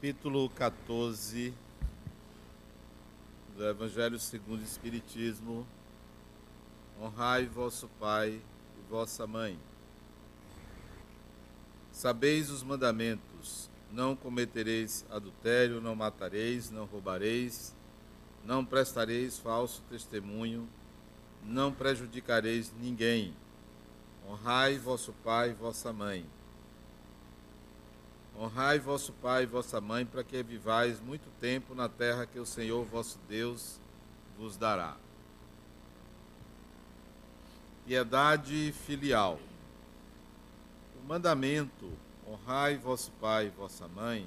[0.00, 1.52] capítulo 14
[3.54, 5.66] do Evangelho segundo o Espiritismo.
[6.98, 8.40] Honrai vosso pai
[8.78, 9.58] e vossa mãe.
[11.92, 17.76] Sabeis os mandamentos: não cometereis adultério, não matareis, não roubareis,
[18.42, 20.66] não prestareis falso testemunho,
[21.44, 23.36] não prejudicareis ninguém.
[24.26, 26.24] Honrai vosso pai e vossa mãe.
[28.42, 32.46] Honrai vosso pai e vossa mãe, para que vivais muito tempo na terra que o
[32.46, 33.78] Senhor vosso Deus
[34.38, 34.96] vos dará.
[37.84, 39.38] Piedade filial.
[40.98, 41.92] O mandamento,
[42.26, 44.26] honrai vosso pai e vossa mãe,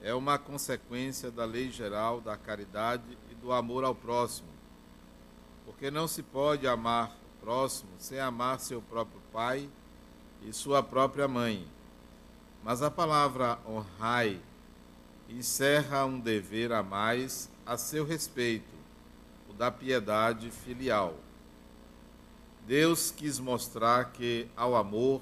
[0.00, 4.48] é uma consequência da lei geral da caridade e do amor ao próximo.
[5.64, 9.68] Porque não se pode amar o próximo sem amar seu próprio pai
[10.40, 11.73] e sua própria mãe
[12.64, 14.40] mas a palavra honrai
[15.28, 18.74] encerra um dever a mais a seu respeito,
[19.50, 21.14] o da piedade filial.
[22.66, 25.20] Deus quis mostrar que ao amor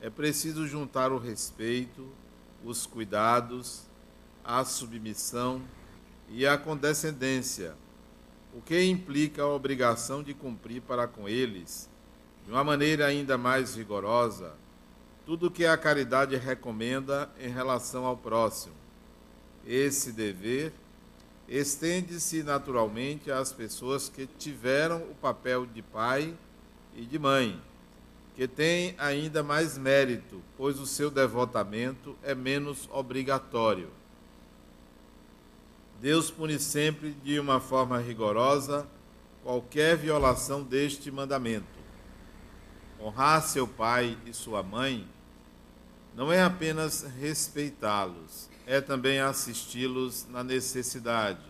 [0.00, 2.08] é preciso juntar o respeito,
[2.64, 3.84] os cuidados,
[4.44, 5.62] a submissão
[6.28, 7.76] e a condescendência,
[8.52, 11.88] o que implica a obrigação de cumprir para com eles,
[12.44, 14.54] de uma maneira ainda mais rigorosa,
[15.26, 18.76] tudo que a caridade recomenda em relação ao próximo.
[19.66, 20.72] Esse dever
[21.48, 26.32] estende-se naturalmente às pessoas que tiveram o papel de pai
[26.94, 27.60] e de mãe,
[28.36, 33.90] que têm ainda mais mérito, pois o seu devotamento é menos obrigatório.
[36.00, 38.86] Deus pune sempre de uma forma rigorosa
[39.42, 41.66] qualquer violação deste mandamento.
[43.00, 45.15] Honrar seu pai e sua mãe
[46.16, 51.44] não é apenas respeitá-los, é também assisti-los na necessidade.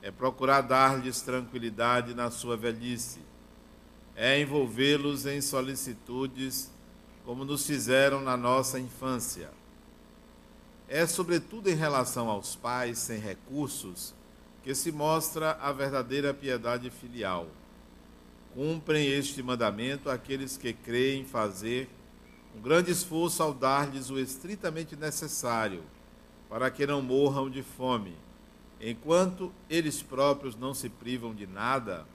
[0.00, 3.18] É procurar dar-lhes tranquilidade na sua velhice.
[4.14, 6.70] É envolvê-los em solicitudes,
[7.24, 9.50] como nos fizeram na nossa infância.
[10.88, 14.14] É, sobretudo em relação aos pais sem recursos,
[14.62, 17.48] que se mostra a verdadeira piedade filial.
[18.54, 21.90] Cumprem este mandamento aqueles que creem fazer
[22.56, 25.82] um grande esforço ao dar-lhes o estritamente necessário,
[26.48, 28.16] para que não morram de fome,
[28.80, 32.06] enquanto eles próprios não se privam de nada,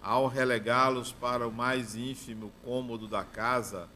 [0.00, 3.88] ao relegá-los para o mais ínfimo cômodo da casa,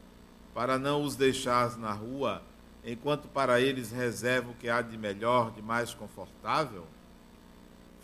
[0.53, 2.41] para não os deixar na rua,
[2.83, 6.85] enquanto para eles reserva o que há de melhor, de mais confortável?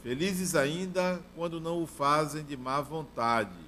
[0.02, 3.67] Felizes ainda quando não o fazem de má vontade,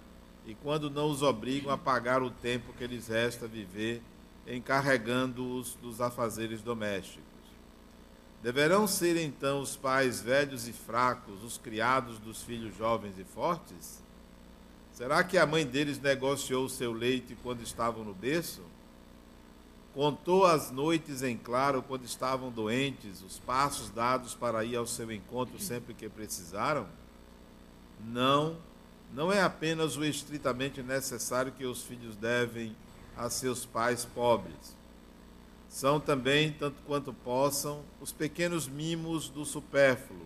[0.49, 4.01] e quando não os obrigam a pagar o tempo que lhes resta viver,
[4.47, 7.23] encarregando-os dos afazeres domésticos.
[8.41, 14.01] Deverão ser então os pais velhos e fracos os criados dos filhos jovens e fortes?
[14.91, 18.63] Será que a mãe deles negociou o seu leite quando estavam no berço?
[19.93, 25.11] Contou as noites em claro quando estavam doentes, os passos dados para ir ao seu
[25.11, 26.87] encontro sempre que precisaram?
[28.03, 28.57] Não
[29.14, 32.75] não é apenas o estritamente necessário que os filhos devem
[33.18, 34.78] a seus pais pobres.
[35.68, 40.25] São também, tanto quanto possam, os pequenos mimos do supérfluo,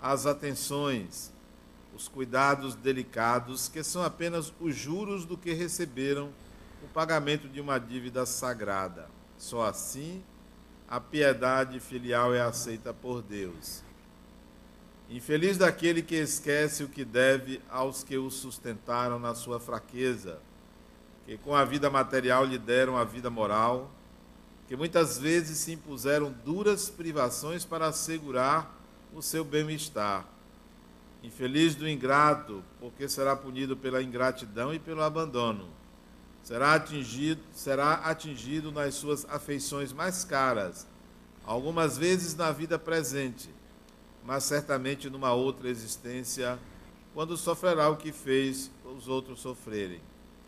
[0.00, 1.32] as atenções,
[1.94, 6.30] os cuidados delicados, que são apenas os juros do que receberam
[6.82, 9.08] o pagamento de uma dívida sagrada.
[9.36, 10.22] Só assim
[10.88, 13.82] a piedade filial é aceita por Deus.
[15.10, 20.38] Infeliz daquele que esquece o que deve aos que o sustentaram na sua fraqueza,
[21.26, 23.90] que com a vida material lhe deram a vida moral,
[24.68, 28.72] que muitas vezes se impuseram duras privações para assegurar
[29.12, 30.24] o seu bem-estar.
[31.24, 35.70] Infeliz do ingrato, porque será punido pela ingratidão e pelo abandono.
[36.40, 40.86] Será atingido, será atingido nas suas afeições mais caras,
[41.44, 43.50] algumas vezes na vida presente
[44.24, 46.58] mas certamente numa outra existência,
[47.14, 50.00] quando sofrerá o que fez os outros sofrerem.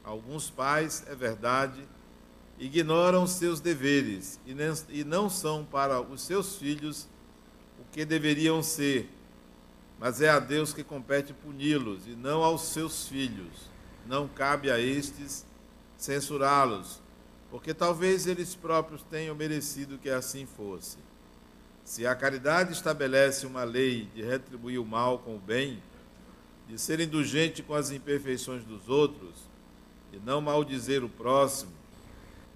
[0.04, 1.82] Alguns pais, é verdade,
[2.58, 4.38] ignoram seus deveres
[4.88, 7.08] e não são para os seus filhos
[7.80, 9.08] o que deveriam ser,
[9.98, 13.70] mas é a Deus que compete puni-los e não aos seus filhos.
[14.06, 15.46] Não cabe a estes
[15.96, 17.00] censurá-los,
[17.50, 20.98] porque talvez eles próprios tenham merecido que assim fosse.
[21.84, 25.82] Se a caridade estabelece uma lei de retribuir o mal com o bem,
[26.68, 29.34] de ser indulgente com as imperfeições dos outros,
[30.10, 31.72] de não maldizer o próximo,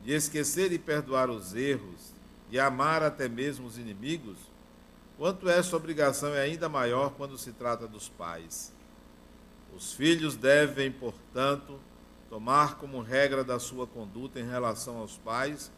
[0.04, 2.14] de esquecer e perdoar os erros,
[2.48, 4.38] de amar até mesmo os inimigos,
[5.18, 8.72] quanto essa obrigação é ainda maior quando se trata dos pais.
[9.74, 11.78] Os filhos devem, portanto,
[12.30, 15.70] tomar como regra da sua conduta em relação aos pais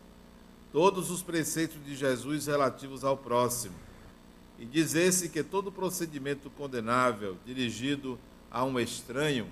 [0.73, 3.75] todos os preceitos de Jesus relativos ao próximo,
[4.59, 8.19] e dizer-se que todo procedimento condenável dirigido
[8.51, 9.47] a um estranho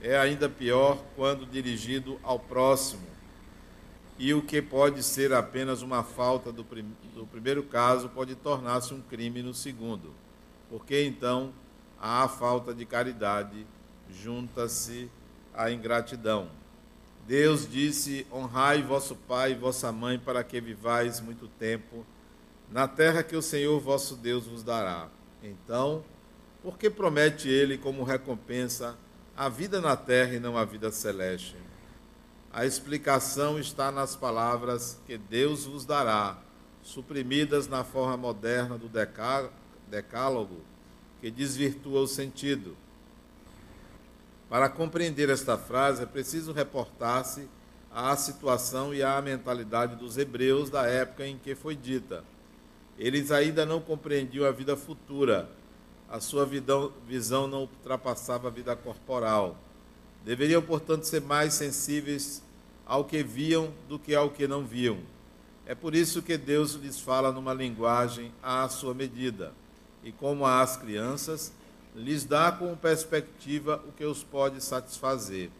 [0.00, 3.06] é ainda pior quando dirigido ao próximo,
[4.18, 8.92] e o que pode ser apenas uma falta do, prim do primeiro caso pode tornar-se
[8.92, 10.12] um crime no segundo,
[10.68, 11.52] porque então
[12.00, 13.66] a falta de caridade
[14.10, 15.10] junta-se
[15.54, 16.48] à ingratidão.
[17.28, 22.06] Deus disse: Honrai vosso pai e vossa mãe, para que vivais muito tempo
[22.70, 25.10] na terra que o Senhor vosso Deus vos dará.
[25.42, 26.02] Então,
[26.62, 28.96] por que promete ele como recompensa
[29.36, 31.54] a vida na terra e não a vida celeste?
[32.50, 36.38] A explicação está nas palavras que Deus vos dará,
[36.82, 38.90] suprimidas na forma moderna do
[39.86, 40.62] decálogo,
[41.20, 42.74] que desvirtua o sentido.
[44.48, 47.46] Para compreender esta frase, é preciso reportar-se
[47.92, 52.24] à situação e à mentalidade dos hebreus da época em que foi dita.
[52.98, 55.48] Eles ainda não compreendiam a vida futura,
[56.08, 56.48] a sua
[57.06, 59.56] visão não ultrapassava a vida corporal.
[60.24, 62.42] Deveriam, portanto, ser mais sensíveis
[62.86, 64.98] ao que viam do que ao que não viam.
[65.66, 69.52] É por isso que Deus lhes fala numa linguagem à sua medida.
[70.02, 71.52] E como às crianças,
[71.98, 75.50] lhes dá como perspectiva o que os pode satisfazer.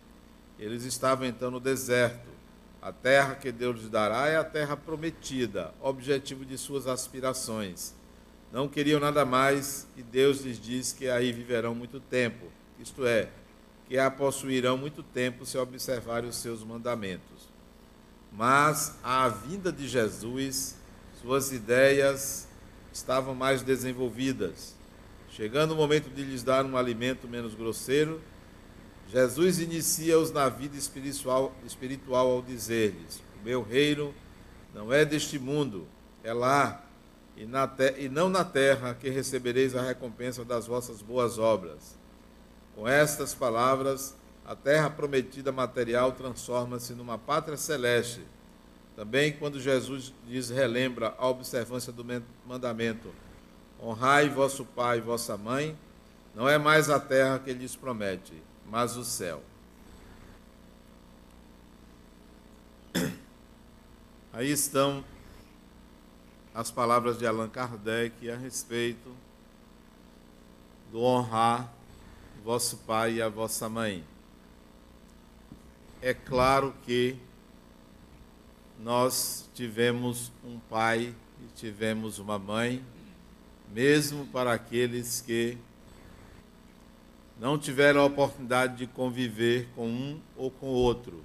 [0.59, 2.29] Eles estavam então no deserto.
[2.81, 7.93] A terra que Deus lhes dará é a terra prometida, objetivo de suas aspirações.
[8.53, 12.47] Não queriam nada mais e Deus lhes diz que aí viverão muito tempo,
[12.79, 13.29] isto é,
[13.89, 17.49] que a possuirão muito tempo se observarem os seus mandamentos.
[18.33, 20.77] Mas à vinda de Jesus,
[21.21, 22.47] suas ideias
[22.93, 24.78] estavam mais desenvolvidas
[25.39, 28.21] Chegando o momento de lhes dar um alimento menos grosseiro,
[29.07, 34.13] Jesus inicia-os na vida espiritual, espiritual ao dizer-lhes: O meu reino
[34.75, 35.87] não é deste mundo,
[36.25, 36.85] é lá,
[37.37, 41.97] e, te, e não na terra que recebereis a recompensa das vossas boas obras.
[42.75, 48.23] Com estas palavras, a terra prometida material transforma-se numa pátria celeste.
[48.97, 52.05] Também quando Jesus lhes relembra a observância do
[52.45, 53.09] mandamento
[53.81, 55.79] Honrai vosso pai e vossa mãe,
[56.35, 58.35] não é mais a terra que lhes promete,
[58.67, 59.43] mas o céu.
[64.33, 65.05] Aí estão
[66.55, 69.15] as palavras de Allan Kardec a respeito
[70.91, 71.73] do honrar
[72.45, 74.05] vosso pai e a vossa mãe.
[76.01, 77.17] É claro que
[78.79, 82.85] nós tivemos um pai e tivemos uma mãe
[83.73, 85.59] mesmo para aqueles que
[87.39, 91.25] não tiveram a oportunidade de conviver com um ou com outro.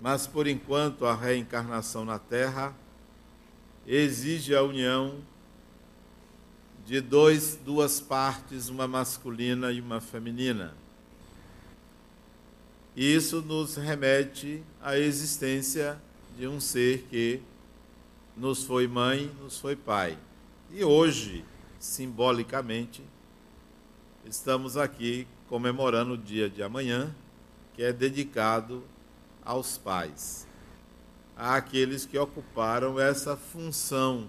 [0.00, 2.74] Mas por enquanto a reencarnação na Terra
[3.86, 5.18] exige a união
[6.84, 10.74] de dois, duas partes, uma masculina e uma feminina.
[12.96, 16.00] E isso nos remete à existência
[16.36, 17.40] de um ser que
[18.36, 20.18] nos foi mãe, nos foi pai.
[20.70, 21.44] E hoje,
[21.78, 23.02] simbolicamente,
[24.24, 27.14] estamos aqui comemorando o dia de amanhã,
[27.74, 28.82] que é dedicado
[29.44, 30.48] aos pais,
[31.36, 34.28] àqueles que ocuparam essa função,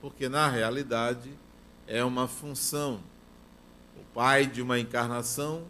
[0.00, 1.32] porque na realidade
[1.86, 3.00] é uma função.
[3.96, 5.64] O pai de uma encarnação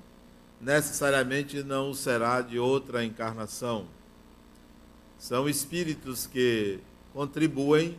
[0.60, 3.86] necessariamente não será de outra encarnação.
[5.18, 6.80] São espíritos que
[7.12, 7.96] contribuem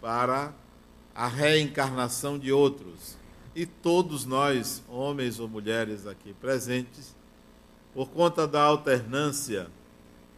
[0.00, 0.52] para
[1.16, 3.16] a reencarnação de outros.
[3.54, 7.16] E todos nós, homens ou mulheres aqui presentes,
[7.94, 9.68] por conta da alternância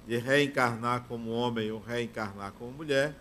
[0.06, 3.16] de reencarnar como homem ou reencarnar como mulher,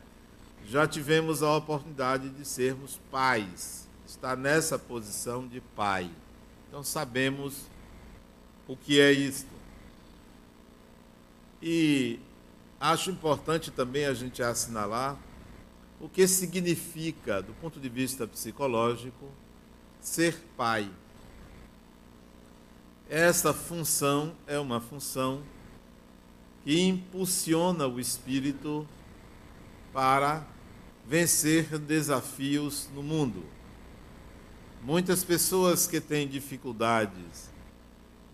[0.67, 6.11] já tivemos a oportunidade de sermos pais, estar nessa posição de pai.
[6.67, 7.63] Então sabemos
[8.67, 9.49] o que é isto.
[11.59, 12.19] E
[12.79, 15.17] acho importante também a gente assinalar
[15.99, 19.29] o que significa, do ponto de vista psicológico,
[19.99, 20.89] ser pai.
[23.09, 25.41] Essa função é uma função
[26.63, 28.87] que impulsiona o espírito
[29.93, 30.45] para
[31.07, 33.43] vencer desafios no mundo.
[34.83, 37.49] Muitas pessoas que têm dificuldades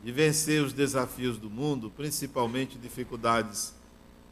[0.03, 3.73] de vencer os desafios do mundo, principalmente dificuldades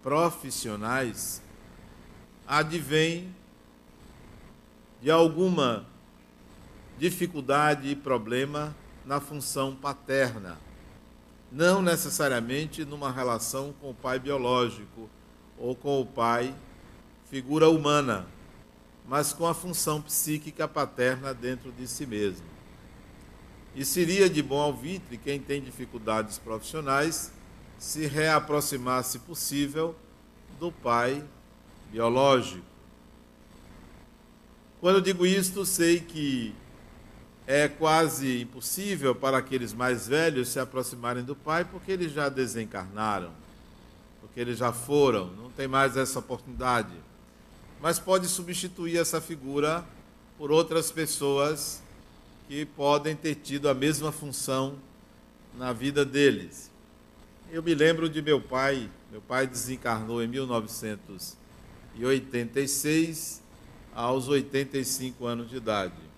[0.03, 1.41] profissionais,
[2.47, 3.33] advém
[5.01, 5.85] de alguma
[6.97, 10.59] dificuldade e problema na função paterna,
[11.51, 15.09] não necessariamente numa relação com o pai biológico
[15.57, 16.53] ou com o pai
[17.29, 18.27] figura humana,
[19.07, 22.45] mas com a função psíquica paterna dentro de si mesmo.
[23.73, 27.31] E seria de bom alvitre quem tem dificuldades profissionais
[27.79, 29.95] se reaproximar, se possível,
[30.59, 31.23] do pai
[31.91, 32.65] biológico.
[34.79, 36.55] Quando digo isto, sei que
[37.45, 43.31] é quase impossível para aqueles mais velhos se aproximarem do Pai, porque eles já desencarnaram,
[44.21, 46.93] porque eles já foram, não tem mais essa oportunidade.
[47.81, 49.85] Mas pode substituir essa figura
[50.37, 51.83] por outras pessoas
[52.47, 54.75] que podem ter tido a mesma função
[55.57, 56.71] na vida deles.
[57.51, 60.27] Eu me lembro de meu pai, meu pai desencarnou em
[61.95, 63.41] 1986,
[63.93, 66.11] aos 85 anos de idade.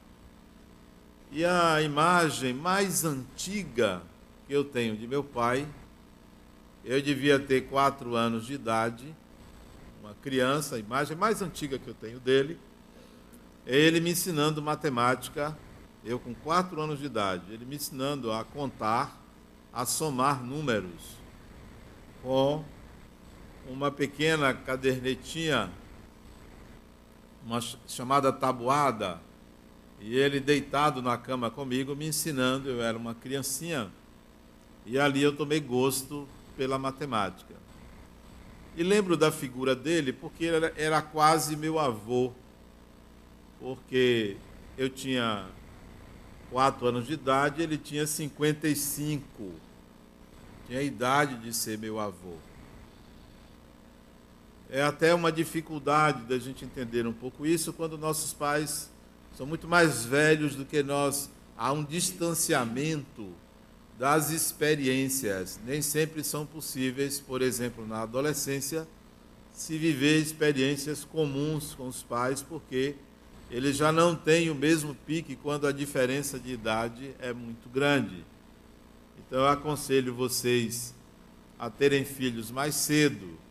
[1.31, 4.01] E a imagem mais antiga
[4.47, 5.67] que eu tenho de meu pai,
[6.85, 9.15] eu devia ter quatro anos de idade,
[10.01, 12.59] uma criança, a imagem mais antiga que eu tenho dele,
[13.65, 15.57] é ele me ensinando matemática,
[16.03, 19.19] eu com quatro anos de idade, ele me ensinando a contar,
[19.71, 21.17] a somar números,
[22.21, 22.63] com
[23.69, 25.69] uma pequena cadernetinha,
[27.45, 29.19] uma chamada tabuada,
[29.99, 33.89] e ele deitado na cama comigo, me ensinando, eu era uma criancinha,
[34.85, 36.27] e ali eu tomei gosto
[36.57, 37.53] pela matemática.
[38.75, 42.31] E lembro da figura dele porque era, era quase meu avô,
[43.59, 44.35] porque
[44.77, 45.45] eu tinha
[46.49, 49.51] quatro anos de idade, ele tinha 55.
[50.67, 52.35] Tinha a idade de ser meu avô.
[54.73, 58.89] É até uma dificuldade da gente entender um pouco isso quando nossos pais
[59.37, 61.29] são muito mais velhos do que nós.
[61.55, 63.29] Há um distanciamento
[63.99, 65.59] das experiências.
[65.63, 68.87] Nem sempre são possíveis, por exemplo, na adolescência,
[69.53, 72.95] se viver experiências comuns com os pais, porque
[73.51, 78.25] eles já não têm o mesmo pique quando a diferença de idade é muito grande.
[79.19, 80.95] Então eu aconselho vocês
[81.59, 83.42] a terem filhos mais cedo.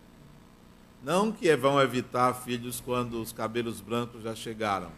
[1.02, 4.90] Não que vão evitar filhos quando os cabelos brancos já chegaram,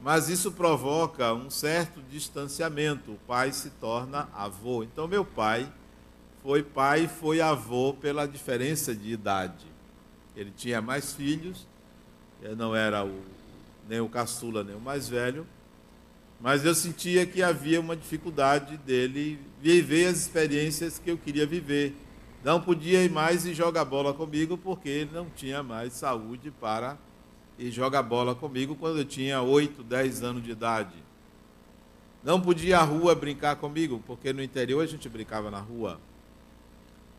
[0.00, 3.12] mas isso provoca um certo distanciamento.
[3.12, 4.82] O pai se torna avô.
[4.82, 5.70] Então, meu pai
[6.42, 9.66] foi pai e foi avô pela diferença de idade.
[10.34, 11.66] Ele tinha mais filhos,
[12.40, 13.20] eu não era o,
[13.86, 15.46] nem o caçula nem o mais velho,
[16.40, 21.94] mas eu sentia que havia uma dificuldade dele viver as experiências que eu queria viver.
[22.42, 26.96] Não podia ir mais e jogar bola comigo porque ele não tinha mais saúde para
[27.58, 30.94] e joga bola comigo quando eu tinha 8, 10 anos de idade.
[32.22, 36.00] Não podia ir à rua brincar comigo, porque no interior a gente brincava na rua.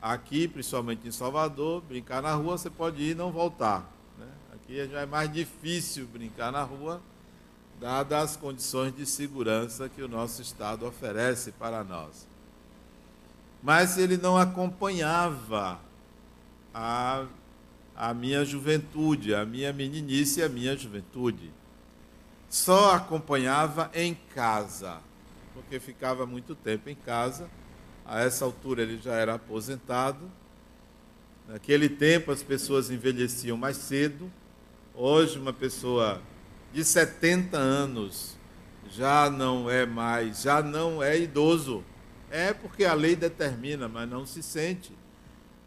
[0.02, 3.88] Aqui, principalmente em Salvador, brincar na rua você pode ir e não voltar.
[4.18, 4.28] Né?
[4.54, 7.00] Aqui já é mais difícil brincar na rua,
[7.80, 12.31] dadas as condições de segurança que o nosso Estado oferece para nós.
[13.62, 15.80] Mas ele não acompanhava
[16.74, 17.26] a
[18.02, 21.52] a minha juventude, a minha meninice e a minha juventude.
[22.50, 24.98] Só acompanhava em casa,
[25.54, 27.48] porque ficava muito tempo em casa.
[28.04, 30.32] A essa altura ele já era aposentado.
[31.48, 34.32] Naquele tempo as pessoas envelheciam mais cedo.
[34.96, 36.24] Hoje uma pessoa
[36.74, 38.36] de 70 anos
[38.90, 41.84] já não é mais, já não é idoso.
[42.32, 44.92] É porque a lei determina, mas não se sente.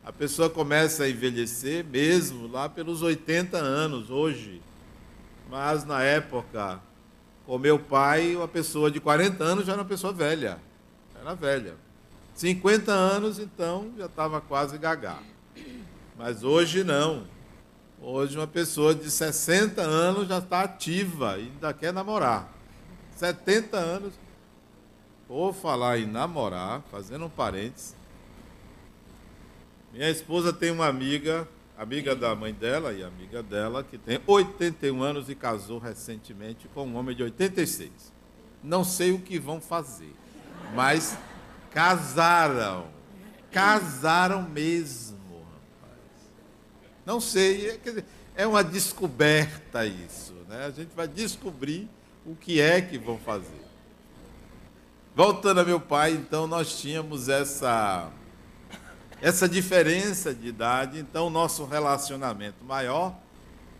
[0.02, 4.62] A pessoa começa a envelhecer mesmo lá pelos 80 anos, hoje.
[5.50, 6.80] Mas na época,
[7.46, 10.58] com meu pai, uma pessoa de 40 anos já era uma pessoa velha.
[11.20, 11.74] Era velha.
[12.34, 15.18] 50 anos, então, já estava quase gagá.
[16.16, 17.24] Mas hoje não.
[18.00, 22.52] Hoje uma pessoa de 60 anos já está ativa ainda quer namorar.
[23.16, 24.23] 70 anos.
[25.26, 27.94] Vou falar em namorar, fazendo um parênteses.
[29.92, 35.02] Minha esposa tem uma amiga, amiga da mãe dela e amiga dela, que tem 81
[35.02, 37.90] anos e casou recentemente com um homem de 86.
[38.62, 40.12] Não sei o que vão fazer,
[40.74, 41.16] mas
[41.70, 42.86] casaram.
[43.50, 45.46] Casaram mesmo,
[45.80, 46.00] rapaz.
[47.06, 48.04] Não sei, é, dizer,
[48.34, 50.66] é uma descoberta isso, né?
[50.66, 51.88] A gente vai descobrir
[52.26, 53.63] o que é que vão fazer.
[55.16, 58.10] Voltando a meu pai, então nós tínhamos essa
[59.22, 63.16] essa diferença de idade, então nosso relacionamento maior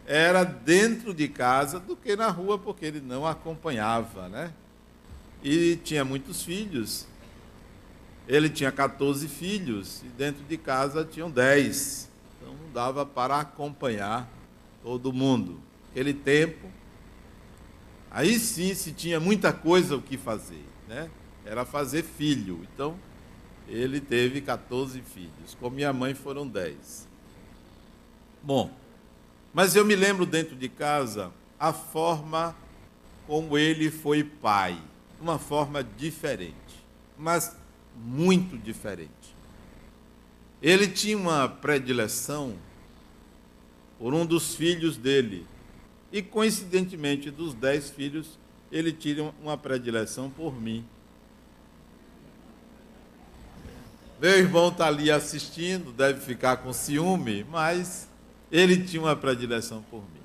[0.06, 4.52] era dentro de casa do que na rua, porque ele não acompanhava, né?
[5.42, 7.04] E tinha muitos filhos.
[8.28, 12.08] Ele tinha 14 filhos e dentro de casa tinham 10.
[12.40, 14.30] Então não dava para acompanhar
[14.84, 15.60] todo mundo.
[15.90, 16.68] Aquele tempo,
[18.08, 21.10] aí sim se tinha muita coisa o que fazer, né?
[21.44, 22.66] Era fazer filho.
[22.72, 22.98] Então,
[23.68, 25.56] ele teve 14 filhos.
[25.58, 27.08] Com minha mãe foram 10.
[28.42, 28.70] Bom,
[29.52, 32.54] mas eu me lembro dentro de casa a forma
[33.26, 34.80] como ele foi pai.
[35.20, 36.54] Uma forma diferente,
[37.16, 37.56] mas
[37.96, 39.10] muito diferente.
[40.60, 42.56] Ele tinha uma predileção
[43.98, 45.46] por um dos filhos dele.
[46.12, 48.38] E, coincidentemente, dos dez filhos,
[48.70, 50.84] ele tinha uma predileção por mim.
[54.21, 58.09] Meu irmão está ali assistindo, deve ficar com ciúme, mas
[58.50, 60.23] ele tinha uma predileção por mim.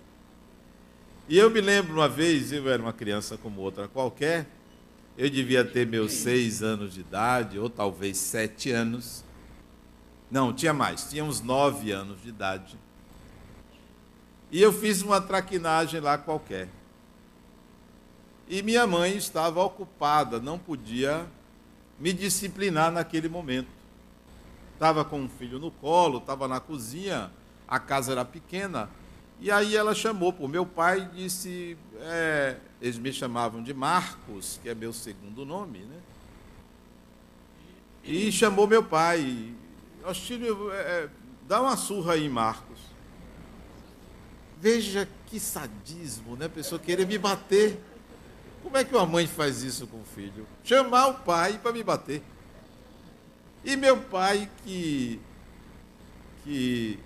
[1.28, 4.48] E eu me lembro uma vez, eu era uma criança como outra qualquer,
[5.18, 9.24] eu devia ter meus seis anos de idade, ou talvez sete anos.
[10.32, 12.78] Não, tinha mais, tinha uns nove anos de idade.
[14.52, 16.70] E eu fiz uma traquinagem lá qualquer.
[18.48, 21.28] E minha mãe estava ocupada, não podia
[22.00, 23.79] me disciplinar naquele momento.
[24.80, 27.30] Estava com um filho no colo, estava na cozinha,
[27.68, 28.90] a casa era pequena.
[29.42, 34.58] E aí ela chamou por meu pai e disse: é, eles me chamavam de Marcos,
[34.64, 35.98] que é meu segundo nome, né?
[38.06, 39.54] E chamou meu pai.
[40.02, 41.10] Austílio, é, é,
[41.46, 42.80] dá uma surra aí, Marcos.
[44.62, 46.46] Veja que sadismo, né?
[46.46, 47.84] A pessoa querer me bater.
[48.64, 50.48] Como é que uma mãe faz isso com o filho?
[50.64, 52.24] Chamar o pai para me bater.
[53.64, 55.20] E meu pai, que,
[56.44, 57.00] que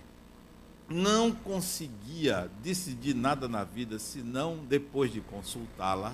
[0.87, 6.13] não conseguia decidir nada na vida senão depois de consultá-la.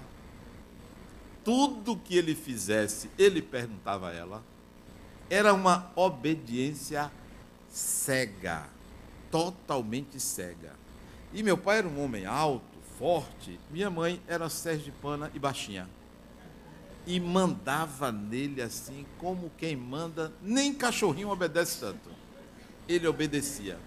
[1.43, 4.43] Tudo que ele fizesse, ele perguntava a ela.
[5.29, 7.11] Era uma obediência
[7.67, 8.67] cega,
[9.31, 10.73] totalmente cega.
[11.33, 12.63] E meu pai era um homem alto,
[12.97, 15.87] forte, minha mãe era sergipana e baixinha.
[17.09, 22.07] E mandava nele assim, como quem manda, nem cachorrinho obedece tanto.
[22.87, 23.79] Ele obedecia.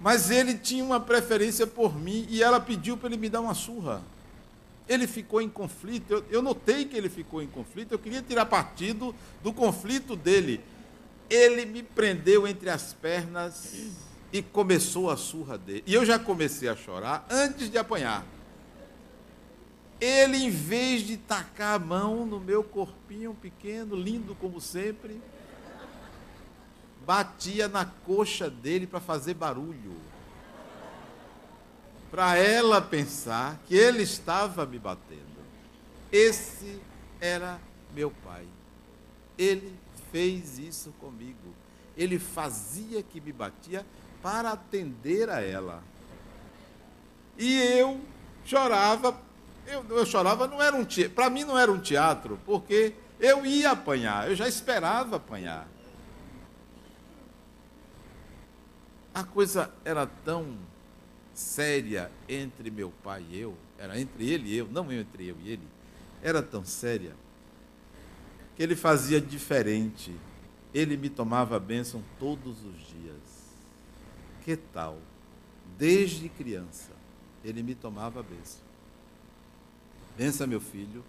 [0.00, 3.52] Mas ele tinha uma preferência por mim e ela pediu para ele me dar uma
[3.52, 4.02] surra.
[4.88, 8.46] Ele ficou em conflito, eu, eu notei que ele ficou em conflito, eu queria tirar
[8.46, 10.62] partido do conflito dele.
[11.28, 13.74] Ele me prendeu entre as pernas
[14.32, 15.82] e começou a surra dele.
[15.86, 18.24] E eu já comecei a chorar antes de apanhar.
[20.00, 25.20] Ele, em vez de tacar a mão no meu corpinho pequeno, lindo como sempre,
[27.06, 29.94] batia na coxa dele para fazer barulho.
[32.10, 35.24] Para ela pensar que ele estava me batendo.
[36.12, 36.80] Esse
[37.20, 37.58] era
[37.94, 38.46] meu pai.
[39.38, 39.74] Ele
[40.12, 41.54] fez isso comigo.
[41.96, 43.84] Ele fazia que me batia
[44.22, 45.82] para atender a ela.
[47.38, 48.00] E eu
[48.44, 49.18] chorava,
[49.66, 53.70] eu, eu chorava, não era um para mim não era um teatro, porque eu ia
[53.70, 55.68] apanhar, eu já esperava apanhar.
[59.14, 60.56] A coisa era tão
[61.32, 65.36] séria entre meu pai e eu, era entre ele e eu, não eu entre eu
[65.42, 65.66] e ele,
[66.22, 67.14] era tão séria,
[68.54, 70.14] que ele fazia diferente.
[70.74, 73.54] Ele me tomava a bênção todos os dias.
[74.44, 74.98] Que tal?
[75.78, 76.92] Desde criança,
[77.42, 78.65] ele me tomava a bênção.
[80.16, 81.04] Bença, meu filho.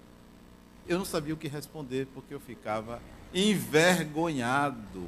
[0.87, 3.01] Eu não sabia o que responder, porque eu ficava
[3.33, 5.07] envergonhado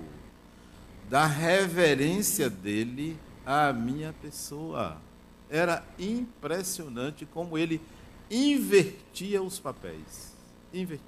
[1.10, 4.98] da reverência dele à minha pessoa.
[5.50, 7.82] Era impressionante como ele
[8.30, 10.34] invertia os papéis.
[10.74, 11.08] Invertia.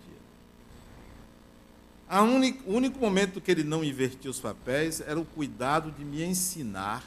[2.66, 7.06] O único momento que ele não invertia os papéis era o cuidado de me ensinar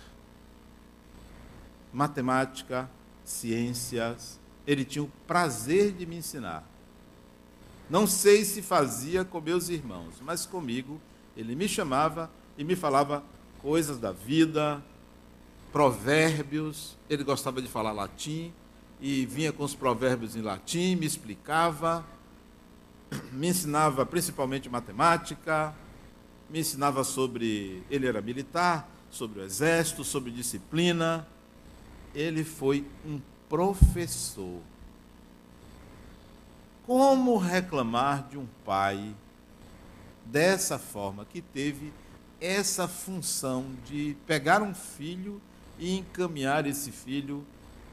[1.92, 2.88] matemática,
[3.24, 4.38] ciências.
[4.66, 6.68] Ele tinha o prazer de me ensinar.
[7.88, 11.00] Não sei se fazia com meus irmãos, mas comigo
[11.36, 13.22] ele me chamava e me falava
[13.58, 14.82] coisas da vida,
[15.72, 16.96] provérbios.
[17.10, 18.52] Ele gostava de falar latim
[19.00, 22.04] e vinha com os provérbios em latim, me explicava,
[23.32, 25.74] me ensinava principalmente matemática,
[26.48, 27.82] me ensinava sobre.
[27.90, 31.26] Ele era militar, sobre o exército, sobre disciplina.
[32.14, 34.60] Ele foi um professor.
[36.86, 39.14] Como reclamar de um pai
[40.24, 41.92] dessa forma que teve
[42.40, 45.40] essa função de pegar um filho
[45.78, 47.44] e encaminhar esse filho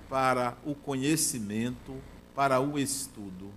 [0.10, 1.96] para o conhecimento,
[2.36, 3.50] para o estudo.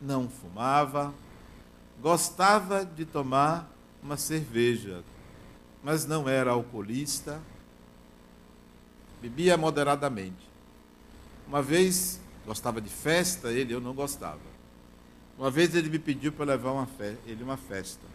[0.00, 1.12] Não fumava,
[2.00, 3.68] gostava de tomar
[4.02, 5.02] uma cerveja,
[5.82, 7.40] mas não era alcoolista,
[9.20, 10.49] bebia moderadamente.
[11.50, 14.38] Uma vez gostava de festa, ele eu não gostava.
[15.36, 16.88] Uma vez ele me pediu para levar uma
[17.26, 18.06] ele uma festa.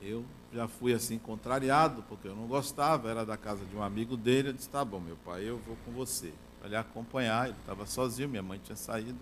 [0.00, 4.16] Eu já fui assim contrariado, porque eu não gostava, era da casa de um amigo
[4.16, 6.32] dele, eu disse, tá bom, meu pai, eu vou com você.
[6.60, 9.18] Para lhe acompanhar, ele estava sozinho, minha mãe tinha saído.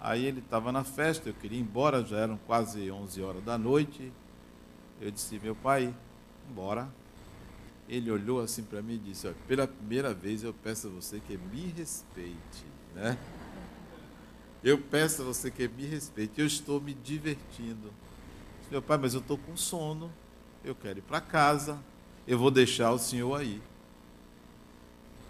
[0.00, 3.56] Aí ele estava na festa, eu queria ir embora, já eram quase 11 horas da
[3.56, 4.12] noite.
[5.00, 5.94] Eu disse, meu pai,
[6.50, 6.88] embora.
[7.88, 11.36] Ele olhou assim para mim e disse, pela primeira vez eu peço a você que
[11.36, 13.18] me respeite, né?
[14.62, 17.92] Eu peço a você que me respeite, eu estou me divertindo.
[18.70, 20.12] Meu pai, mas eu estou com sono,
[20.62, 21.78] eu quero ir para casa,
[22.26, 23.62] eu vou deixar o senhor aí.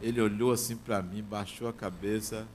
[0.03, 2.49] Ele olhou assim para mim, baixou a cabeça,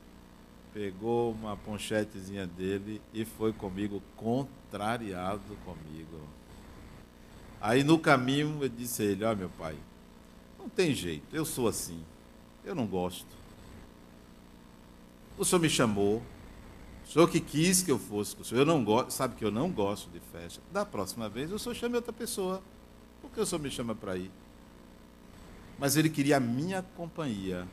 [0.73, 6.19] pegou uma ponchetezinha dele e foi comigo, contrariado comigo.
[7.61, 9.77] Aí no caminho eu disse a ele: Ó, oh, meu pai,
[10.63, 12.01] não tem jeito, eu sou assim,
[12.63, 13.27] eu não gosto.
[15.37, 16.23] O senhor me chamou,
[17.05, 19.43] o senhor que quis que eu fosse com o senhor, eu não gosto, sabe que
[19.43, 20.61] eu não gosto de festa.
[20.71, 22.63] Da próxima vez o senhor chame outra pessoa.
[23.21, 24.31] Por que o senhor me chama para ir?
[25.77, 27.67] Mas ele queria a minha companhia.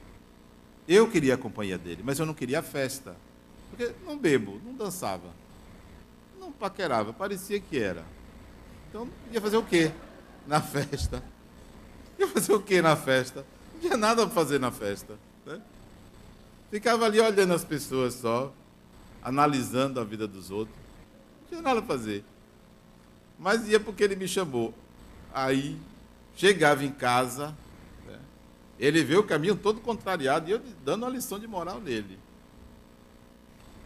[0.89, 3.15] Eu queria a companhia dele, mas eu não queria a festa.
[3.71, 5.31] Porque não bebo, não dançava,
[6.41, 8.05] não paquerava, parecia que era.
[8.89, 9.93] Então ia fazer o quê
[10.45, 11.23] na festa?
[12.21, 13.47] Ia fazer o quê na festa?
[13.73, 15.19] Não tinha nada para fazer na festa.
[15.47, 15.59] Né?
[16.71, 18.53] Ficava ali olhando as pessoas só,
[19.23, 20.77] analisando a vida dos outros.
[21.41, 22.23] Não tinha nada a fazer.
[23.39, 24.75] Mas ia porque ele me chamou.
[25.33, 25.79] Aí,
[26.37, 27.57] chegava em casa,
[28.07, 28.19] né?
[28.79, 32.19] ele vê o caminho todo contrariado e eu dando uma lição de moral nele.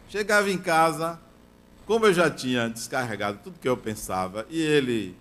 [0.09, 1.21] Chegava em casa,
[1.87, 5.17] como eu já tinha descarregado tudo que eu pensava e ele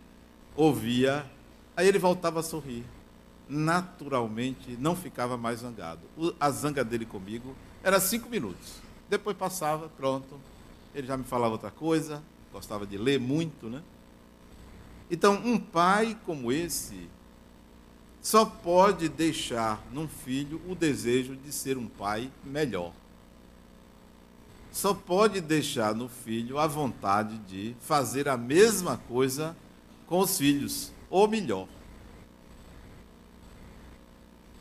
[0.55, 1.23] ouvia,
[1.77, 2.83] aí ele voltava a sorrir.
[3.47, 6.01] Naturalmente, não ficava mais zangado.
[6.39, 8.75] A zanga dele comigo era cinco minutos.
[9.09, 10.39] Depois passava, pronto.
[10.95, 13.81] Ele já me falava outra coisa, gostava de ler muito, né?
[15.09, 17.07] Então, um pai como esse
[18.21, 22.93] só pode deixar num filho o desejo de ser um pai melhor.
[24.71, 29.55] Só pode deixar no filho a vontade de fazer a mesma coisa
[30.07, 31.67] com os filhos, ou melhor.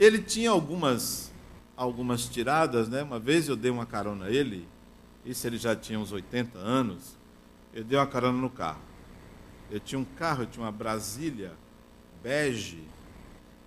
[0.03, 1.33] Ele tinha algumas
[1.77, 3.05] algumas tiradas, né?
[3.05, 4.67] Uma vez eu dei uma carona a ele,
[5.25, 7.17] isso ele já tinha uns 80 anos,
[7.73, 8.83] eu dei uma carona no carro.
[9.71, 11.53] Eu tinha um carro, eu tinha uma Brasília
[12.21, 12.83] bege,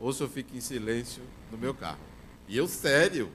[0.00, 2.00] ou o senhor fica em silêncio no meu carro.
[2.48, 3.30] E eu sério,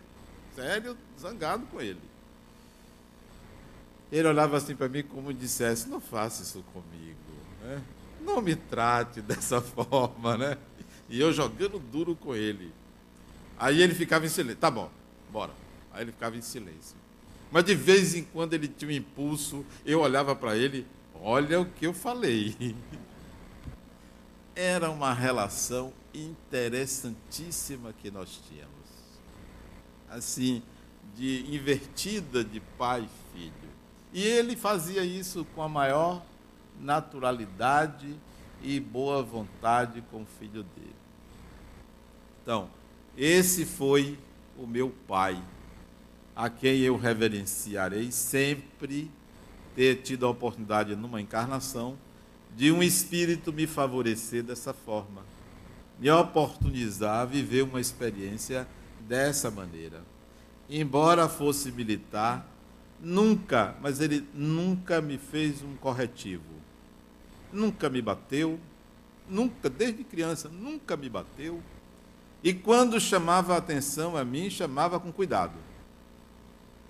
[0.53, 2.01] sério, zangado com ele.
[4.11, 7.17] Ele olhava assim para mim como dissesse, não faça isso comigo,
[7.61, 7.81] né?
[8.21, 10.57] não me trate dessa forma, né?
[11.09, 12.71] E eu jogando duro com ele.
[13.57, 14.89] Aí ele ficava em silêncio, tá bom,
[15.31, 15.51] bora.
[15.91, 16.95] Aí ele ficava em silêncio.
[17.51, 21.65] Mas de vez em quando ele tinha um impulso, eu olhava para ele, olha o
[21.65, 22.55] que eu falei.
[24.55, 28.69] Era uma relação interessantíssima que nós tínhamos.
[30.09, 30.61] Assim,
[31.15, 33.68] de invertida de pai e filho.
[34.13, 36.23] E ele fazia isso com a maior
[36.79, 38.15] naturalidade
[38.61, 40.95] e boa vontade com o filho dele.
[42.41, 42.69] Então,
[43.17, 44.17] esse foi
[44.57, 45.41] o meu pai,
[46.35, 49.11] a quem eu reverenciarei sempre
[49.75, 51.97] ter tido a oportunidade numa encarnação
[52.55, 55.23] de um espírito me favorecer dessa forma,
[55.99, 58.67] me oportunizar a viver uma experiência
[59.01, 60.01] dessa maneira.
[60.69, 62.47] Embora fosse militar,
[63.01, 66.43] Nunca, mas ele nunca me fez um corretivo.
[67.51, 68.59] Nunca me bateu,
[69.27, 71.61] nunca, desde criança, nunca me bateu.
[72.43, 75.55] E quando chamava a atenção a mim, chamava com cuidado.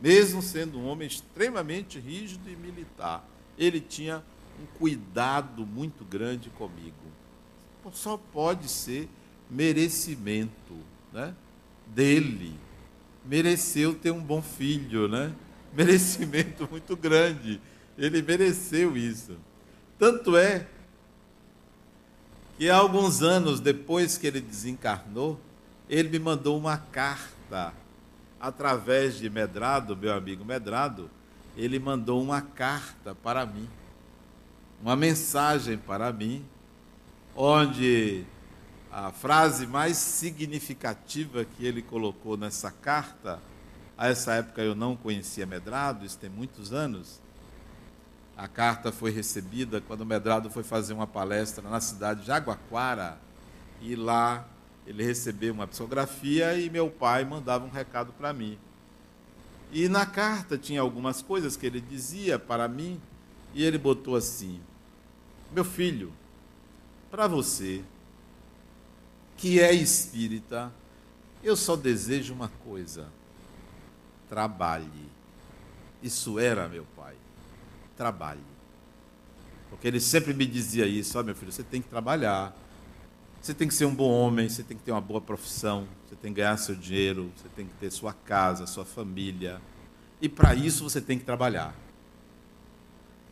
[0.02, 4.24] Mesmo sendo um homem extremamente rígido e militar, ele tinha
[4.62, 6.96] um cuidado muito grande comigo.
[7.92, 9.10] Só pode ser
[9.50, 10.76] merecimento
[11.12, 11.34] né,
[11.88, 12.54] dele.
[13.26, 15.34] Mereceu ter um bom filho, né?
[15.76, 17.62] Merecimento muito grande.
[17.98, 19.38] Ele mereceu isso.
[19.98, 20.66] Tanto é
[22.58, 25.40] que alguns anos depois que ele desencarnou,
[25.90, 27.74] ele me mandou uma carta
[28.40, 31.10] através de Medrado, meu amigo Medrado,
[31.58, 33.68] ele mandou uma carta para mim,
[34.82, 36.46] uma mensagem para mim,
[37.36, 38.24] onde
[38.92, 43.40] a frase mais significativa que ele colocou nessa carta,
[44.00, 47.20] a essa época eu não conhecia Medrado, isso tem muitos anos.
[48.38, 53.18] A carta foi recebida quando Medrado foi fazer uma palestra na cidade de Jaguaquara,
[53.82, 54.48] e lá
[54.88, 58.58] ele recebeu uma psicografia e meu pai mandava um recado para mim.
[59.70, 63.02] E na carta tinha algumas coisas que ele dizia para mim,
[63.54, 64.62] e ele botou assim:
[65.52, 66.14] Meu filho,
[67.12, 67.84] para você
[69.36, 70.72] que é espírita,
[71.44, 73.19] eu só desejo uma coisa:
[74.30, 75.10] trabalhe.
[76.02, 77.16] Isso era meu pai.
[77.98, 78.40] Trabalhe.
[79.70, 82.56] Porque ele sempre me dizia isso: Ó, oh, meu filho, você tem que trabalhar.
[83.42, 86.16] Você tem que ser um bom homem, você tem que ter uma boa profissão, você
[86.16, 89.62] tem que ganhar seu dinheiro, você tem que ter sua casa, sua família.
[90.22, 91.74] E para isso você tem que trabalhar.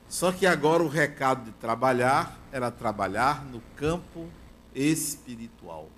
[0.07, 4.29] Só que agora o recado de trabalhar era trabalhar no campo
[4.73, 5.89] espiritual.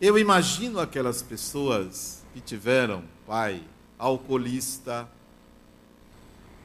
[0.00, 3.62] Eu imagino aquelas pessoas que tiveram pai
[3.96, 5.08] alcoolista.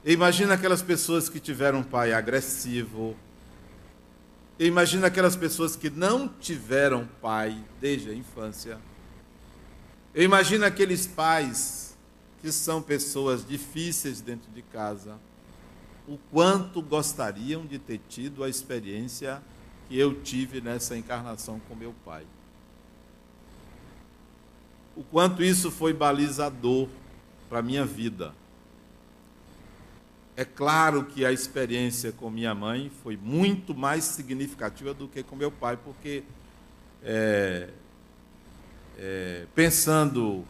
[0.04, 3.16] Eu imagino aquelas pessoas que tiveram pai agressivo,
[4.60, 8.78] eu imagino aquelas pessoas que não tiveram pai desde a infância.
[10.14, 11.96] Eu imagino aqueles pais
[12.42, 15.18] que são pessoas difíceis dentro de casa.
[16.06, 19.42] O quanto gostariam de ter tido a experiência
[19.88, 22.26] que eu tive nessa encarnação com meu pai.
[25.00, 26.90] O quanto isso foi balizador
[27.48, 28.34] para a minha vida.
[30.36, 35.38] É claro que a experiência com minha mãe foi muito mais significativa do que com
[35.38, 36.24] meu pai, porque
[37.02, 37.70] é,
[38.98, 40.44] é, pensando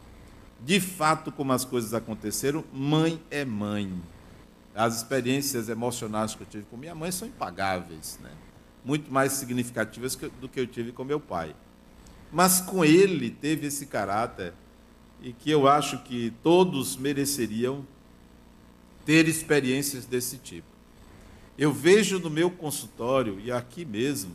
[0.66, 4.02] de fato como as coisas aconteceram, mãe é mãe.
[4.74, 8.32] As experiências emocionais que eu tive com minha mãe são impagáveis, né?
[8.84, 11.56] muito mais significativas do que eu tive com meu pai.
[12.32, 14.54] Mas com ele teve esse caráter
[15.22, 17.86] e que eu acho que todos mereceriam
[19.06, 20.68] ter experiências desse tipo.
[21.58, 24.32] Eu vejo no meu consultório e aqui mesmo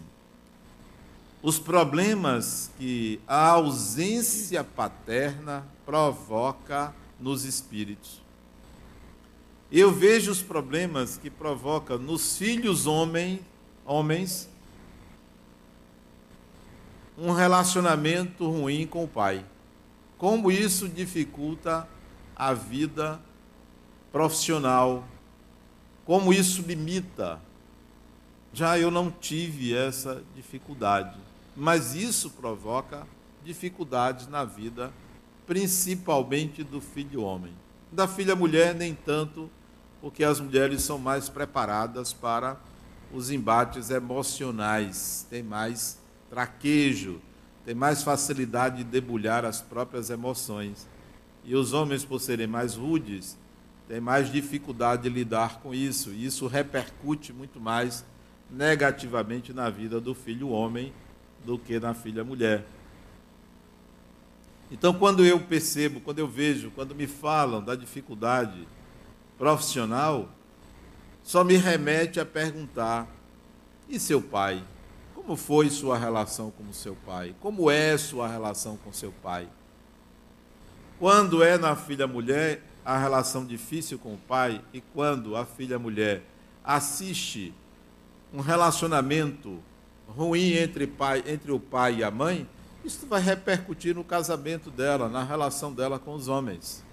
[1.43, 8.23] os problemas que a ausência paterna provoca nos espíritos.
[9.71, 13.41] Eu vejo os problemas que provoca nos filhos homem,
[13.85, 14.49] homens
[17.17, 19.45] um relacionamento ruim com o pai.
[20.19, 21.89] Como isso dificulta
[22.35, 23.21] a vida
[24.13, 25.05] profissional,
[26.05, 27.41] como isso limita.
[28.53, 31.19] Já eu não tive essa dificuldade,
[31.57, 33.07] mas isso provoca
[33.45, 34.93] dificuldades na vida,
[35.47, 37.53] principalmente do filho homem.
[37.91, 39.51] Da filha mulher, nem tanto,
[40.01, 42.57] porque as mulheres são mais preparadas para
[43.13, 45.99] os embates emocionais, tem mais
[46.31, 47.21] traquejo,
[47.65, 50.87] tem mais facilidade de debulhar as próprias emoções.
[51.45, 53.39] E os homens, por serem mais rudes,
[53.89, 56.11] tem mais dificuldade de lidar com isso.
[56.11, 58.05] E isso repercute muito mais
[58.51, 60.93] negativamente na vida do filho homem
[61.45, 62.65] do que na filha mulher.
[64.71, 68.67] Então, quando eu percebo, quando eu vejo, quando me falam da dificuldade
[69.37, 70.29] profissional,
[71.23, 73.07] só me remete a perguntar:
[73.89, 74.63] e seu pai?
[75.25, 77.35] Como foi sua relação com seu pai?
[77.41, 79.49] Como é sua relação com seu pai?
[80.99, 85.79] Quando é na filha mulher, a relação difícil com o pai e quando a filha
[85.79, 86.23] mulher
[86.63, 87.55] assiste
[88.35, 89.63] um relacionamento
[90.07, 92.47] ruim entre, pai, entre o pai e a mãe,
[92.85, 96.85] isso vai repercutir no casamento dela, na relação dela com os homens.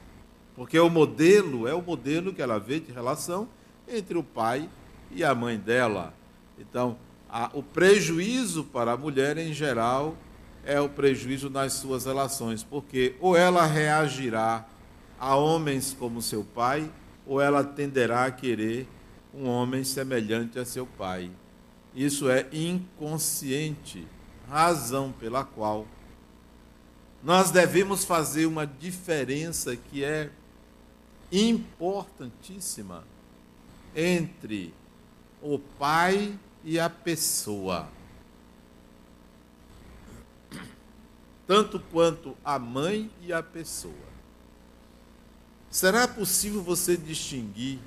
[0.56, 3.50] Porque o modelo é o modelo que ela vê de relação
[3.90, 4.70] entre o pai
[5.12, 6.14] e a mãe dela.
[6.58, 6.98] Então,
[7.32, 10.18] a, o prejuízo para a mulher, em geral,
[10.66, 14.68] é o prejuízo nas suas relações, porque ou ela reagirá
[15.18, 16.92] a homens como seu pai,
[17.26, 18.88] ou ela tenderá a querer
[19.34, 21.32] um homem semelhante a seu pai.
[21.96, 24.06] Isso é inconsciente,
[24.50, 25.88] razão pela qual
[27.24, 30.32] nós devemos fazer uma diferença que é
[31.32, 33.04] importantíssima
[33.96, 34.74] entre
[35.42, 36.38] o pai
[36.80, 37.90] a pessoa.
[41.48, 44.12] Tanto quanto a mãe e a pessoa.
[45.70, 47.80] Será possível você distinguir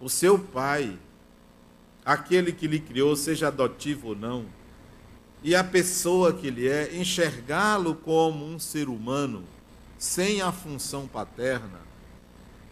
[0.00, 0.98] o seu pai,
[2.04, 4.46] aquele que lhe criou, seja adotivo ou não,
[5.42, 9.44] e a pessoa que ele é, enxergá-lo como um ser humano
[9.98, 11.80] sem a função paterna,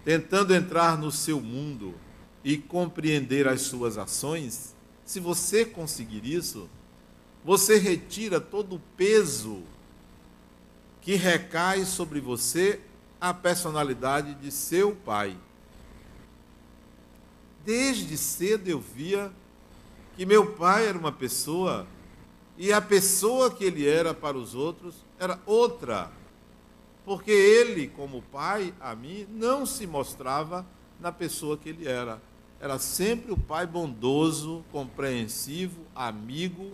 [0.04, 1.94] tentando entrar no seu mundo
[2.44, 6.68] e compreender as suas ações, se você conseguir isso,
[7.42, 9.62] você retira todo o peso
[11.00, 12.80] que recai sobre você
[13.20, 15.36] a personalidade de seu pai.
[17.64, 19.32] Desde cedo eu via
[20.16, 21.86] que meu pai era uma pessoa
[22.58, 26.10] e a pessoa que ele era para os outros era outra.
[27.04, 30.66] Porque ele, como pai, a mim, não se mostrava
[31.00, 32.20] na pessoa que ele era.
[32.64, 36.72] Era sempre o pai bondoso, compreensivo, amigo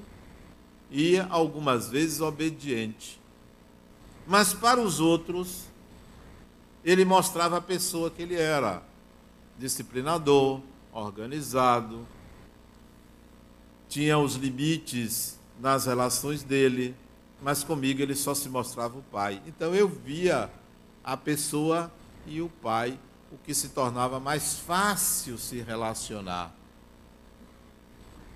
[0.88, 3.20] e algumas vezes obediente.
[4.24, 5.64] Mas para os outros,
[6.84, 8.84] ele mostrava a pessoa que ele era:
[9.58, 10.60] disciplinador,
[10.92, 12.06] organizado,
[13.88, 16.94] tinha os limites nas relações dele,
[17.42, 19.42] mas comigo ele só se mostrava o pai.
[19.44, 20.48] Então eu via
[21.02, 21.90] a pessoa
[22.28, 22.96] e o pai,
[23.32, 26.54] o que se tornava mais fácil se relacionar.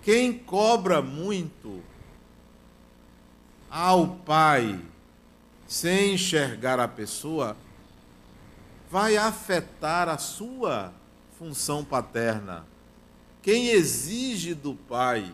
[0.02, 1.82] Quem cobra muito
[3.70, 4.80] ao pai
[5.66, 7.56] sem enxergar a pessoa,
[8.90, 10.92] vai afetar a sua
[11.38, 12.64] função paterna.
[13.42, 15.32] Quem exige do pai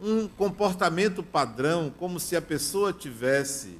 [0.00, 3.78] um comportamento padrão, como se a pessoa tivesse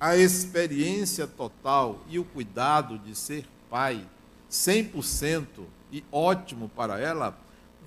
[0.00, 4.06] a experiência total e o cuidado de ser pai,
[4.50, 5.46] 100%
[5.92, 7.38] e ótimo para ela,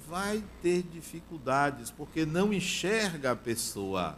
[0.08, 4.18] vai ter dificuldades, porque não enxerga a pessoa.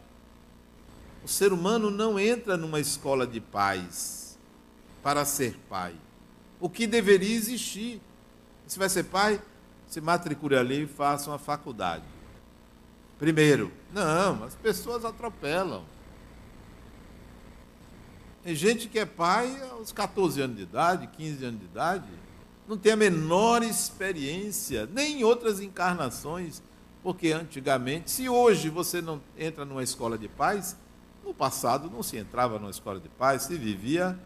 [1.24, 4.38] O ser humano não entra numa escola de pais
[5.04, 5.96] para ser pai
[6.62, 8.00] o que deveria existir.
[8.68, 9.42] Se vai ser pai,
[9.88, 12.06] se matricule ali e faça uma faculdade.
[13.18, 15.84] Primeiro, não, as pessoas atropelam.
[18.44, 22.10] Tem gente que é pai aos 14 anos de idade, 15 anos de idade,
[22.68, 26.64] não tem a menor experiência, nem em outras encarnações,
[27.04, 30.76] porque antigamente, se hoje você não entra numa escola de pais,
[31.24, 34.18] no passado não se entrava numa escola de pais, se vivia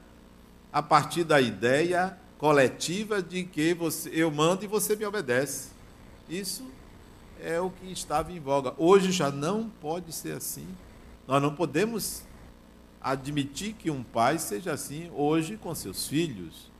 [0.71, 5.69] a partir da ideia coletiva de que você, eu mando e você me obedece.
[6.29, 6.65] Isso
[7.41, 8.73] é o que estava em voga.
[8.77, 10.67] Hoje já não pode ser assim.
[11.27, 12.23] Nós não podemos
[13.11, 16.71] admitir que um pai seja assim hoje com seus filhos.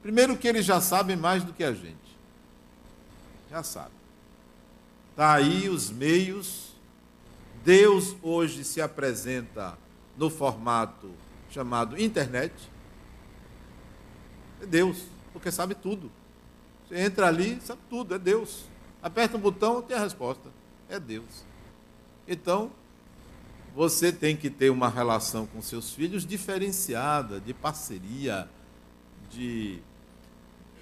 [0.00, 2.18] Primeiro que eles já sabem mais do que a gente.
[3.50, 3.92] Já sabem.
[5.10, 6.70] Está aí os meios.
[7.62, 9.76] Deus hoje se apresenta
[10.16, 11.10] no formato
[11.50, 12.70] chamado internet
[14.62, 16.10] é Deus, porque sabe tudo.
[16.86, 18.64] Você entra ali, sabe tudo, é Deus.
[19.02, 20.48] Aperta um botão, tem a resposta.
[20.88, 21.44] É Deus.
[22.28, 22.70] Então,
[23.74, 28.48] você tem que ter uma relação com seus filhos diferenciada, de parceria,
[29.30, 29.78] de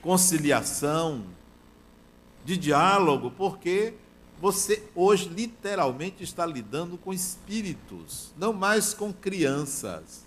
[0.01, 1.25] conciliação,
[2.45, 3.95] de diálogo, porque
[4.41, 10.27] você hoje literalmente está lidando com espíritos, não mais com crianças.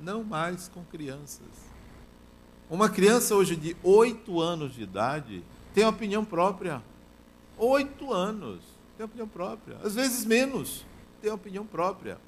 [0.00, 1.46] Não mais com crianças.
[2.68, 6.82] Uma criança hoje de 8 anos de idade tem opinião própria.
[7.56, 8.60] 8 anos
[8.96, 9.78] tem opinião própria.
[9.84, 10.84] Às vezes menos,
[11.22, 12.18] tem opinião própria.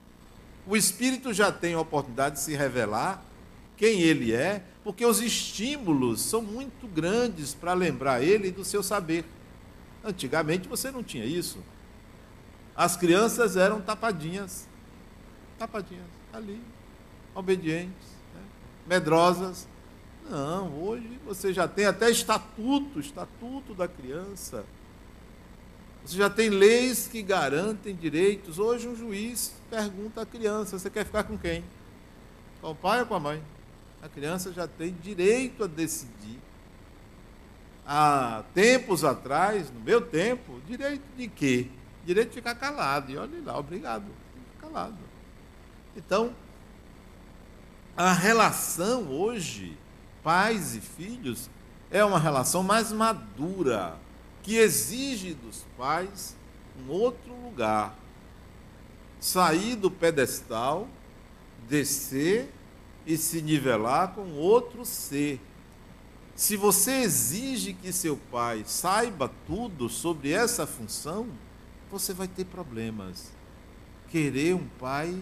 [0.66, 3.22] O espírito já tem a oportunidade de se revelar
[3.76, 9.24] quem ele é, porque os estímulos são muito grandes para lembrar ele do seu saber.
[10.03, 11.59] Antigamente você não tinha isso.
[12.76, 14.68] As crianças eram tapadinhas,
[15.59, 16.61] tapadinhas, ali,
[17.34, 18.42] obedientes, né?
[18.86, 19.66] medrosas,
[20.30, 24.64] não, hoje você já tem até estatuto, estatuto da criança.
[26.05, 28.59] Você já tem leis que garantem direitos.
[28.59, 31.64] Hoje um juiz pergunta à criança: você quer ficar com quem?
[32.61, 33.42] Com o pai ou com a mãe?
[34.02, 36.38] A criança já tem direito a decidir.
[37.86, 41.68] Há tempos atrás, no meu tempo, direito de quê?
[42.05, 43.11] Direito de ficar calado.
[43.11, 44.05] E olha lá, obrigado.
[44.61, 44.96] Calado.
[45.96, 46.34] Então,
[47.96, 49.76] a relação hoje
[50.22, 51.48] pais e filhos
[51.90, 53.96] é uma relação mais madura,
[54.45, 56.36] que exige dos pais
[56.78, 57.99] um outro lugar.
[59.18, 60.86] sair do pedestal,
[61.66, 62.53] descer
[63.07, 65.40] e se nivelar com outro ser.
[66.36, 71.26] Se você exige que seu pai saiba tudo sobre essa função,
[71.90, 73.32] você vai ter problemas.
[74.11, 75.18] Querer um pai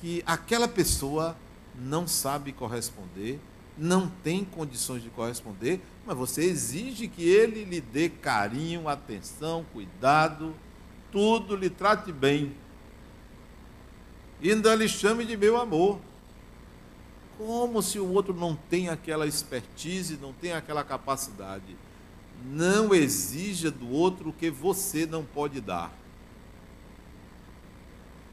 [0.00, 1.36] que aquela pessoa
[1.74, 3.40] não sabe corresponder,
[3.76, 10.54] não tem condições de corresponder, mas você exige que ele lhe dê carinho, atenção, cuidado,
[11.10, 12.54] tudo lhe trate bem.
[14.40, 16.00] E ainda lhe chame de meu amor.
[17.38, 21.76] Como se o outro não tem aquela expertise, não tem aquela capacidade.
[22.44, 25.92] Não exija do outro o que você não pode dar.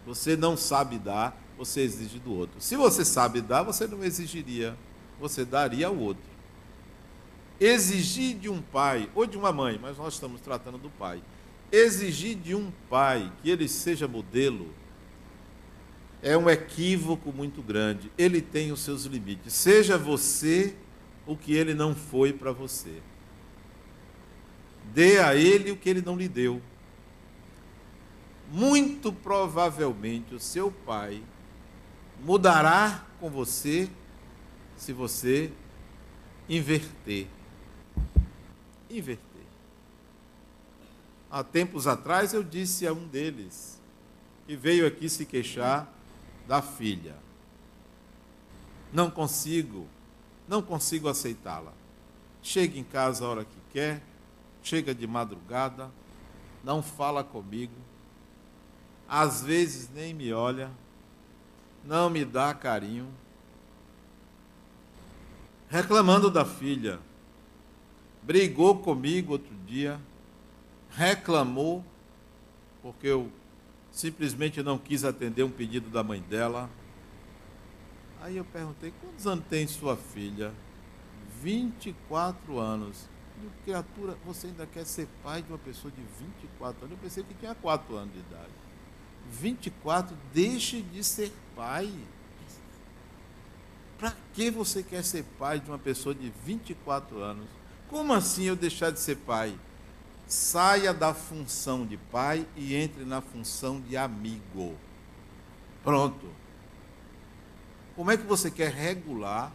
[0.06, 2.60] Você não sabe dar, você exige do outro.
[2.60, 4.76] Se você sabe dar, você não exigiria,
[5.20, 6.24] você daria ao outro.
[7.60, 11.22] Exigir de um pai ou de uma mãe, mas nós estamos tratando do pai.
[11.72, 14.74] Exigir de um pai que ele seja modelo
[16.22, 18.12] é um equívoco muito grande.
[18.18, 19.54] Ele tem os seus limites.
[19.54, 20.76] Seja você
[21.26, 23.02] o que ele não foi para você.
[24.94, 26.62] Dê a ele o que ele não lhe deu.
[28.52, 31.22] Muito provavelmente o seu pai
[32.24, 33.90] mudará com você
[34.80, 35.52] se você
[36.48, 37.28] inverter.
[38.90, 39.26] Inverter.
[41.30, 43.80] Há tempos atrás eu disse a um deles
[44.48, 45.88] que veio aqui se queixar
[46.48, 47.16] da filha.
[48.92, 49.86] Não consigo,
[50.48, 51.74] não consigo aceitá-la.
[52.42, 54.02] Chega em casa a hora que quer,
[54.64, 55.92] chega de madrugada,
[56.64, 57.76] não fala comigo,
[59.08, 60.72] às vezes nem me olha,
[61.84, 63.08] não me dá carinho.
[65.70, 67.00] Reclamando da filha,
[68.24, 70.00] brigou comigo outro dia,
[70.90, 71.86] reclamou,
[72.82, 73.32] porque eu
[73.92, 76.68] simplesmente não quis atender um pedido da mãe dela.
[78.20, 80.52] Aí eu perguntei: quantos anos tem sua filha?
[81.42, 83.08] 24 anos.
[83.42, 86.98] Eu, criatura, você ainda quer ser pai de uma pessoa de 24 anos?
[86.98, 88.52] Eu pensei que tinha 4 anos de idade.
[89.30, 91.94] 24, deixe de ser pai.
[94.00, 97.46] Para que você quer ser pai de uma pessoa de 24 anos?
[97.90, 99.54] Como assim eu deixar de ser pai?
[100.26, 104.78] Saia da função de pai e entre na função de amigo.
[105.84, 106.28] Pronto.
[107.96, 109.52] Como é que você quer regular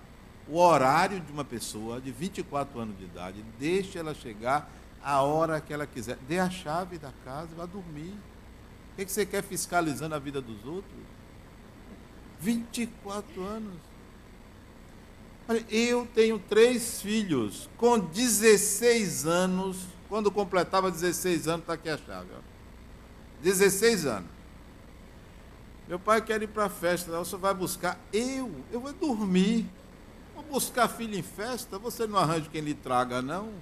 [0.47, 3.43] o horário de uma pessoa de 24 anos de idade?
[3.59, 4.71] Deixe ela chegar
[5.03, 6.19] a hora que ela quiser.
[6.29, 8.15] Dê a chave da casa e vá dormir.
[8.93, 11.01] O que você quer fiscalizando a vida dos outros?
[12.41, 13.94] 24 anos.
[15.71, 22.29] Eu tenho três filhos com 16 anos quando completava 16 anos, está aqui a chave.
[22.37, 22.41] Ó.
[23.43, 24.31] 16 anos.
[25.89, 27.99] Meu pai quer ir para a festa, você vai buscar.
[28.13, 29.67] Eu, eu vou dormir.
[30.35, 33.53] Vou buscar filho em festa, você não arranja quem lhe traga, não.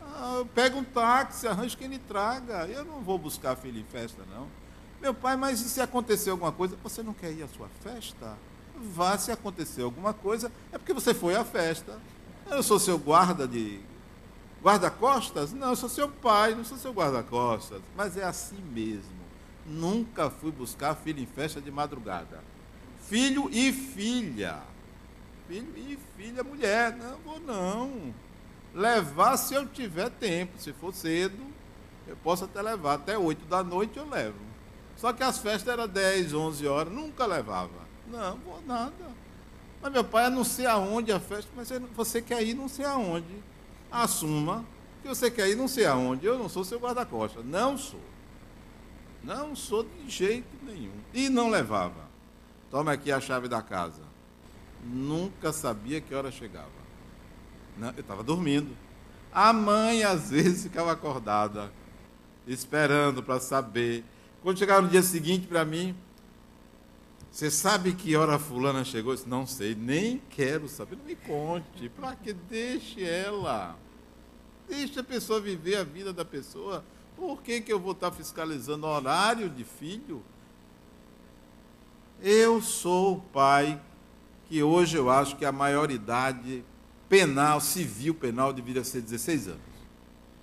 [0.00, 2.66] Ah, pega um táxi, arranja quem lhe traga.
[2.68, 4.46] Eu não vou buscar filho em festa, não.
[5.00, 6.76] Meu pai, mas e se acontecer alguma coisa?
[6.82, 8.38] Você não quer ir à sua festa?
[8.82, 11.98] Vá se acontecer alguma coisa, é porque você foi à festa.
[12.50, 13.80] Eu sou seu guarda de
[14.62, 15.52] Guarda-costas?
[15.52, 17.82] Não, eu sou seu pai, não sou seu guarda-costas.
[17.96, 19.20] Mas é assim mesmo.
[19.66, 22.40] Nunca fui buscar filho em festa de madrugada.
[23.08, 24.60] Filho e filha.
[25.48, 26.96] Filho e filha, mulher.
[26.96, 28.14] Não vou não.
[28.72, 30.52] Levar se eu tiver tempo.
[30.58, 31.44] Se for cedo,
[32.06, 32.94] eu posso até levar.
[32.94, 34.38] Até 8 da noite eu levo.
[34.96, 36.92] Só que as festas eram 10, 11 horas.
[36.92, 37.82] Nunca levava.
[38.12, 38.92] Não, vou nada.
[39.80, 43.42] Mas meu pai, não sei aonde a festa, mas você quer ir não sei aonde
[43.90, 44.64] assuma
[45.02, 46.24] que você quer ir não sei aonde.
[46.24, 47.44] Eu não sou seu guarda-costas.
[47.44, 48.00] Não sou.
[49.22, 50.94] Não sou de jeito nenhum.
[51.12, 52.08] E não levava.
[52.70, 54.02] Toma aqui a chave da casa.
[54.84, 56.70] Nunca sabia que hora chegava.
[57.76, 58.76] Não, eu estava dormindo.
[59.32, 61.72] A mãe, às vezes, ficava acordada,
[62.46, 64.04] esperando para saber.
[64.42, 65.96] Quando chegava no dia seguinte para mim,
[67.32, 69.14] você sabe que hora fulana chegou?
[69.14, 70.96] Disse, não sei, nem quero saber.
[70.96, 71.88] Não me conte.
[71.88, 73.74] Para que deixe ela?
[74.68, 76.84] Deixe a pessoa viver a vida da pessoa.
[77.16, 80.22] Por que, que eu vou estar fiscalizando horário de filho?
[82.20, 83.80] Eu sou o pai
[84.46, 86.62] que hoje eu acho que a maioridade
[87.08, 89.62] penal, civil penal, deveria ser 16 anos.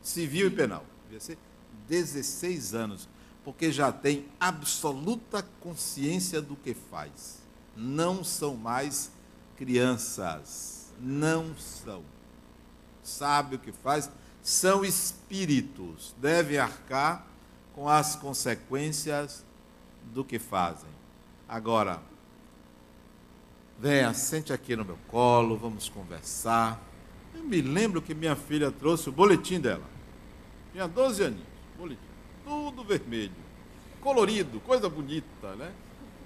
[0.01, 0.83] Civil e penal.
[1.03, 1.37] Deveria ser
[1.87, 3.07] 16 anos
[3.49, 7.39] porque já tem absoluta consciência do que faz.
[7.75, 9.11] Não são mais
[9.57, 10.93] crianças.
[10.99, 12.03] Não são.
[13.01, 14.07] Sabe o que faz?
[14.43, 16.13] São espíritos.
[16.19, 17.25] Devem arcar
[17.73, 19.43] com as consequências
[20.13, 20.91] do que fazem.
[21.47, 22.03] Agora,
[23.79, 26.79] venha, sente aqui no meu colo, vamos conversar.
[27.33, 29.89] Eu me lembro que minha filha trouxe o boletim dela.
[30.71, 32.09] Tinha 12 aninhos, boletim.
[32.49, 33.31] Tudo vermelho,
[34.01, 35.71] colorido, coisa bonita, né?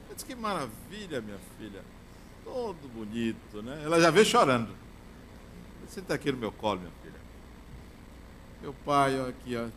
[0.08, 1.84] Eu disse, que maravilha, minha filha.
[2.46, 3.82] Todo bonito, né?
[3.84, 4.70] Ela já veio chorando.
[5.90, 7.20] Senta aqui no meu colo, minha filha.
[8.62, 9.68] Meu pai, ó, aqui, ó.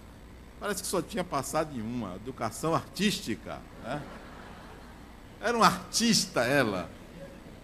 [0.61, 3.61] Parece que só tinha passado em uma, educação artística.
[3.82, 4.01] Né?
[5.40, 6.88] Era uma artista ela.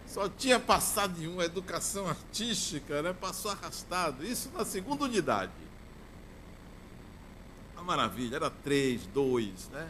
[0.08, 3.12] Só tinha passado em uma educação artística, né?
[3.12, 4.24] passou arrastado.
[4.26, 5.61] Isso na segunda unidade.
[7.82, 9.88] Maravilha, era três, dois, né?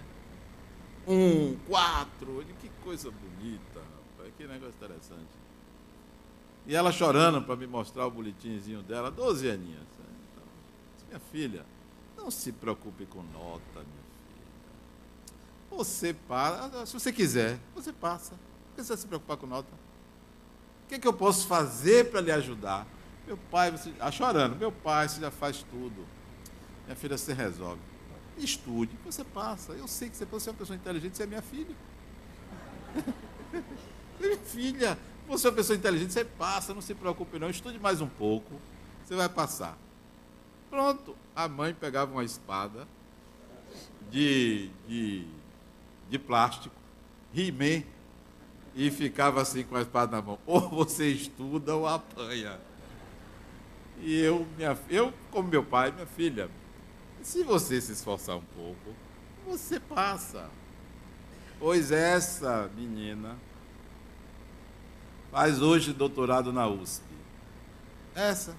[1.06, 2.44] Um, quatro.
[2.60, 4.32] Que coisa bonita, rapaz.
[4.36, 5.42] Que negócio interessante.
[6.66, 9.82] E ela chorando para me mostrar o boletimzinho dela, 12 aninhas.
[10.32, 10.44] Então,
[11.08, 11.66] minha filha,
[12.16, 13.84] não se preocupe com nota, minha
[14.28, 14.46] filha.
[15.70, 18.34] Você passa, se você quiser, você passa.
[18.76, 19.68] Você vai se preocupar com nota?
[20.84, 22.86] O que, é que eu posso fazer para lhe ajudar?
[23.26, 26.06] Meu pai, você está chorando, meu pai, você já faz tudo.
[26.86, 27.80] Minha filha, você resolve.
[28.38, 29.72] Estude, você passa.
[29.72, 31.74] Eu sei que você, você é uma pessoa inteligente, você é minha filha.
[34.20, 38.00] minha filha, você é uma pessoa inteligente, você passa, não se preocupe não, estude mais
[38.00, 38.60] um pouco,
[39.04, 39.76] você vai passar.
[40.70, 42.86] Pronto, a mãe pegava uma espada
[44.10, 45.26] de, de,
[46.08, 46.74] de plástico,
[47.32, 47.84] rimê,
[48.74, 50.38] e ficava assim com a espada na mão.
[50.46, 52.58] Ou você estuda ou apanha.
[54.00, 56.50] E eu, minha, eu como meu pai, minha filha,
[57.22, 58.94] se você se esforçar um pouco,
[59.46, 60.50] você passa.
[61.58, 63.36] Pois essa menina
[65.30, 67.04] faz hoje doutorado na USP.
[68.14, 68.54] Essa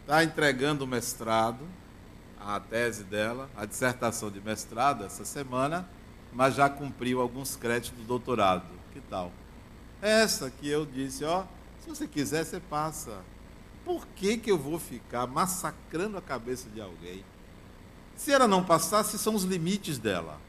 [0.00, 1.64] está entregando o mestrado,
[2.40, 5.88] a tese dela, a dissertação de mestrado essa semana,
[6.32, 8.66] mas já cumpriu alguns créditos do doutorado.
[8.92, 9.32] Que tal?
[10.00, 11.44] Essa que eu disse, ó,
[11.80, 13.22] se você quiser, você passa.
[13.86, 17.24] Por que, que eu vou ficar massacrando a cabeça de alguém?
[18.16, 20.40] Se ela não passasse, são os limites dela.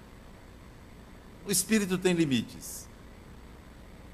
[1.46, 2.90] O espírito tem limites.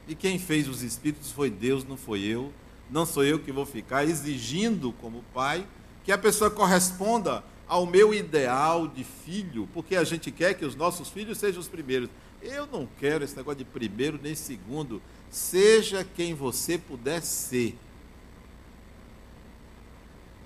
[0.10, 2.52] E quem fez os espíritos foi Deus, não foi eu.
[2.92, 5.66] Não sou eu que vou ficar exigindo, como pai,
[6.04, 10.76] que a pessoa corresponda ao meu ideal de filho, porque a gente quer que os
[10.76, 12.10] nossos filhos sejam os primeiros.
[12.42, 15.02] Eu não quero esse negócio de primeiro nem segundo.
[15.32, 17.78] Seja quem você puder ser.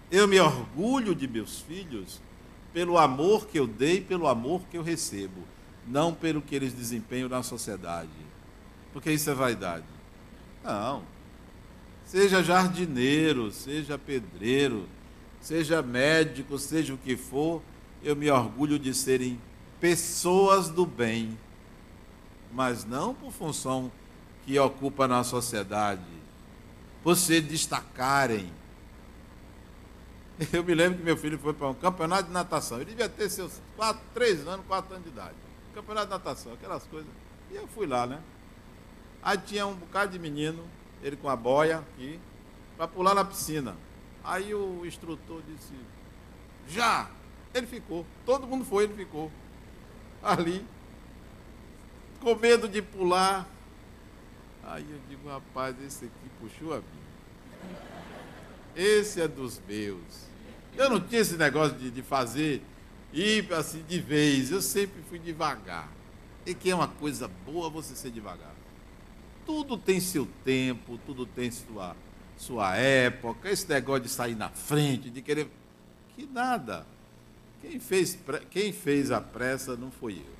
[0.10, 2.22] Eu me orgulho de meus filhos
[2.74, 5.44] pelo amor que eu dei, pelo amor que eu recebo,
[5.86, 8.10] não pelo que eles desempenham na sociedade.
[8.94, 9.86] Porque isso é vaidade.
[10.64, 11.04] Não.
[12.06, 14.88] Seja jardineiro, seja pedreiro,
[15.42, 17.62] seja médico, seja o que for,
[18.04, 19.40] eu me orgulho de serem
[19.80, 21.38] pessoas do bem,
[22.52, 23.92] mas não por função
[24.46, 26.02] que ocupa na sociedade,
[27.04, 28.50] por se destacarem.
[30.54, 32.78] Eu me lembro que meu filho foi para um campeonato de natação.
[32.78, 35.36] Ele devia ter seus quatro, três anos, quatro anos de idade.
[35.74, 37.10] Campeonato de natação, aquelas coisas.
[37.52, 38.22] E eu fui lá, né?
[39.22, 40.64] Aí tinha um bocado de menino
[41.02, 42.20] ele com a boia aqui,
[42.76, 43.76] para pular na piscina.
[44.24, 45.74] Aí o instrutor disse,
[46.68, 47.10] já!
[47.54, 48.06] Ele ficou.
[48.26, 49.32] Todo mundo foi, ele ficou.
[50.22, 50.66] Ali,
[52.20, 53.48] com medo de pular.
[54.64, 57.08] Aí eu digo, rapaz, esse aqui puxou a minha.
[58.76, 60.27] Esse é dos meus.
[60.78, 62.62] Eu não tinha esse negócio de, de fazer
[63.12, 64.52] ir assim de vez.
[64.52, 65.90] Eu sempre fui devagar.
[66.46, 68.54] E que é uma coisa boa você ser devagar.
[69.46, 71.96] Tudo tem seu tempo, tudo tem sua,
[72.38, 73.50] sua época.
[73.50, 75.50] Esse negócio de sair na frente, de querer.
[76.16, 76.86] Que nada.
[77.62, 78.18] Quem fez,
[78.52, 80.38] quem fez a pressa não foi eu.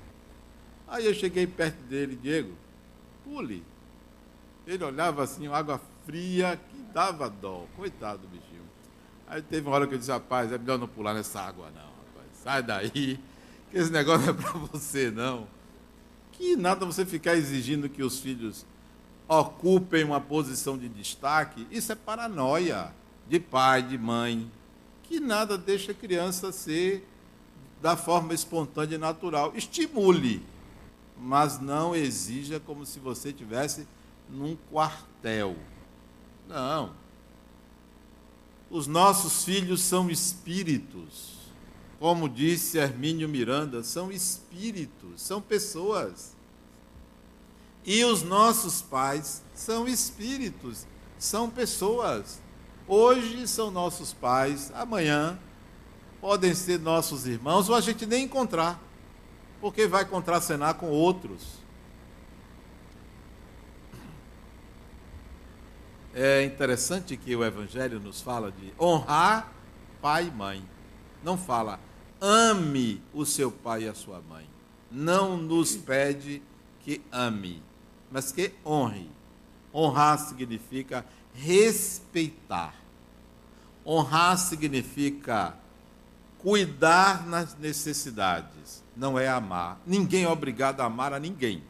[0.86, 2.54] Aí eu cheguei perto dele, Diego,
[3.24, 3.62] pule.
[4.66, 7.66] Ele olhava assim, água fria, que dava dó.
[7.76, 8.47] Coitado do bichinho.
[9.28, 11.82] Aí teve uma hora que eu disse, rapaz, é melhor não pular nessa água, não,
[11.82, 12.26] rapaz.
[12.42, 13.20] Sai daí,
[13.70, 15.46] que esse negócio não é para você, não.
[16.32, 18.64] Que nada você ficar exigindo que os filhos
[19.28, 22.94] ocupem uma posição de destaque, isso é paranoia
[23.28, 24.50] de pai, de mãe,
[25.02, 27.06] que nada deixa a criança ser
[27.82, 29.52] da forma espontânea e natural.
[29.54, 30.42] Estimule,
[31.18, 33.86] mas não exija como se você tivesse
[34.30, 35.56] num quartel.
[36.48, 36.92] Não.
[38.70, 41.38] Os nossos filhos são espíritos.
[41.98, 46.36] Como disse Hermínio Miranda, são espíritos, são pessoas.
[47.84, 50.86] E os nossos pais são espíritos,
[51.18, 52.40] são pessoas.
[52.86, 55.38] Hoje são nossos pais, amanhã
[56.20, 58.82] podem ser nossos irmãos ou a gente nem encontrar,
[59.60, 61.58] porque vai contracenar com outros.
[66.20, 69.52] É interessante que o Evangelho nos fala de honrar
[70.02, 70.64] pai e mãe.
[71.22, 71.78] Não fala
[72.20, 74.44] ame o seu pai e a sua mãe.
[74.90, 76.42] Não nos pede
[76.80, 77.62] que ame,
[78.10, 79.08] mas que honre.
[79.72, 82.74] Honrar significa respeitar.
[83.86, 85.54] Honrar significa
[86.36, 89.80] cuidar nas necessidades, não é amar.
[89.86, 91.62] Ninguém é obrigado a amar a ninguém.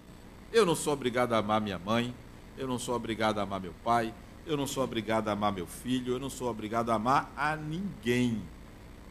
[0.50, 2.14] Eu não sou obrigado a amar minha mãe,
[2.56, 4.14] eu não sou obrigado a amar meu pai,
[4.48, 7.54] eu não sou obrigado a amar meu filho, eu não sou obrigado a amar a
[7.54, 8.42] ninguém.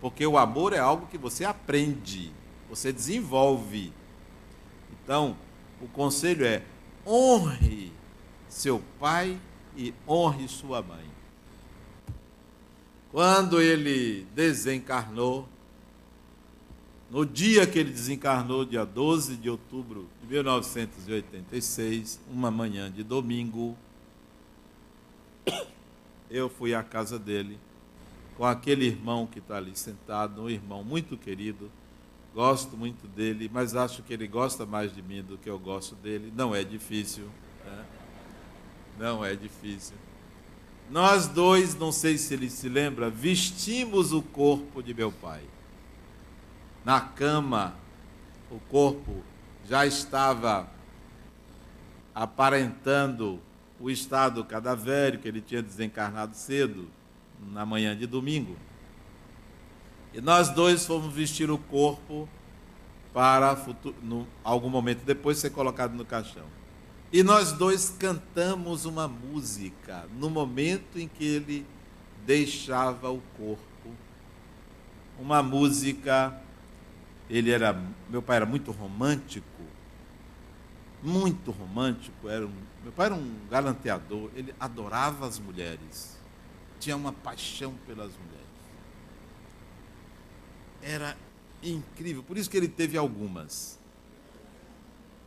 [0.01, 2.31] Porque o amor é algo que você aprende,
[2.69, 3.93] você desenvolve.
[4.91, 5.37] Então,
[5.79, 6.63] o conselho é:
[7.05, 7.93] honre
[8.49, 9.39] seu pai
[9.75, 11.05] e honre sua mãe.
[13.11, 15.47] Quando ele desencarnou,
[17.09, 23.77] no dia que ele desencarnou, dia 12 de outubro de 1986, uma manhã de domingo,
[26.29, 27.59] eu fui à casa dele
[28.37, 31.71] com aquele irmão que está ali sentado, um irmão muito querido.
[32.35, 35.95] Gosto muito dele, mas acho que ele gosta mais de mim do que eu gosto
[35.95, 36.31] dele.
[36.35, 37.25] Não é difícil.
[37.65, 37.85] Né?
[38.99, 39.95] Não é difícil.
[40.89, 45.41] Nós dois, não sei se ele se lembra, vestimos o corpo de meu pai.
[46.85, 47.73] Na cama,
[48.51, 49.23] o corpo
[49.67, 50.69] já estava
[52.13, 53.41] aparentando
[53.79, 56.87] o estado cadavérico, ele tinha desencarnado cedo,
[57.51, 58.57] na manhã de domingo.
[60.13, 62.27] E nós dois fomos vestir o corpo
[63.13, 66.45] para futuro, no, algum momento depois ser colocado no caixão.
[67.11, 71.65] E nós dois cantamos uma música no momento em que ele
[72.25, 73.63] deixava o corpo.
[75.19, 76.39] Uma música,
[77.29, 79.63] ele era, meu pai era muito romântico,
[81.01, 82.51] muito romântico, era um,
[82.83, 86.17] meu pai era um galanteador, ele adorava as mulheres
[86.79, 88.47] tinha uma paixão pelas mulheres.
[90.81, 91.17] Era
[91.61, 93.77] incrível, por isso que ele teve algumas.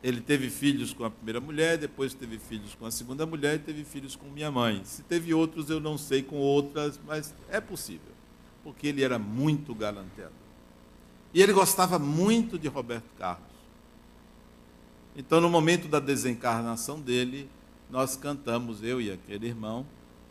[0.02, 3.58] Ele teve filhos com a primeira mulher, depois teve filhos com a segunda mulher e
[3.58, 4.82] teve filhos com minha mãe.
[4.84, 8.12] Se teve outros, eu não sei com outras, mas é possível,
[8.64, 10.32] porque ele era muito galanteador.
[11.34, 13.49] E ele gostava muito de Roberto Carlos.
[15.16, 17.50] Então, no momento da desencarnação dele,
[17.90, 19.84] nós cantamos, eu e aquele irmão,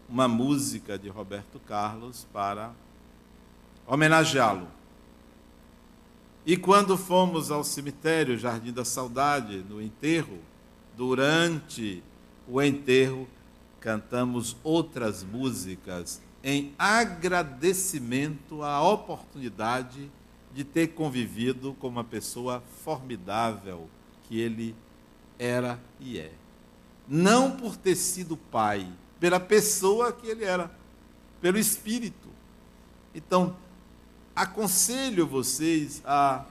[0.08, 2.72] uma música de Roberto Carlos para
[3.86, 4.68] homenageá-lo.
[6.46, 10.40] E quando fomos ao cemitério Jardim da Saudade, no enterro,
[10.96, 12.02] durante
[12.48, 13.28] o enterro,
[13.80, 20.10] cantamos outras músicas em agradecimento à oportunidade
[20.54, 23.88] de ter convivido com uma pessoa formidável
[24.30, 24.76] que ele
[25.38, 26.32] era e é.
[27.08, 28.88] Não por ter sido pai,
[29.20, 30.72] pela pessoa que ele era,
[31.42, 32.30] pelo espírito.
[33.14, 33.58] Então,
[34.34, 36.46] aconselho vocês a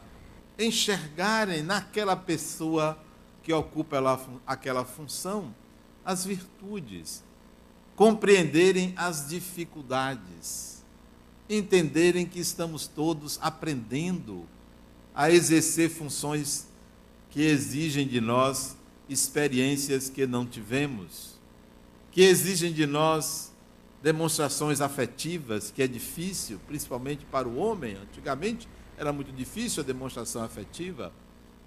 [0.58, 2.98] enxergarem naquela pessoa
[3.42, 3.96] que ocupa
[4.46, 5.54] aquela função
[6.04, 7.22] as virtudes,
[7.94, 10.82] compreenderem as dificuldades,
[11.50, 14.46] entenderem que estamos todos aprendendo
[15.14, 16.67] a exercer funções
[17.30, 18.76] que exigem de nós
[19.08, 21.38] experiências que não tivemos
[22.18, 23.52] que exigem de nós
[24.02, 27.94] demonstrações afetivas, que é difícil, principalmente para o homem.
[27.94, 31.12] Antigamente era muito difícil a demonstração afetiva.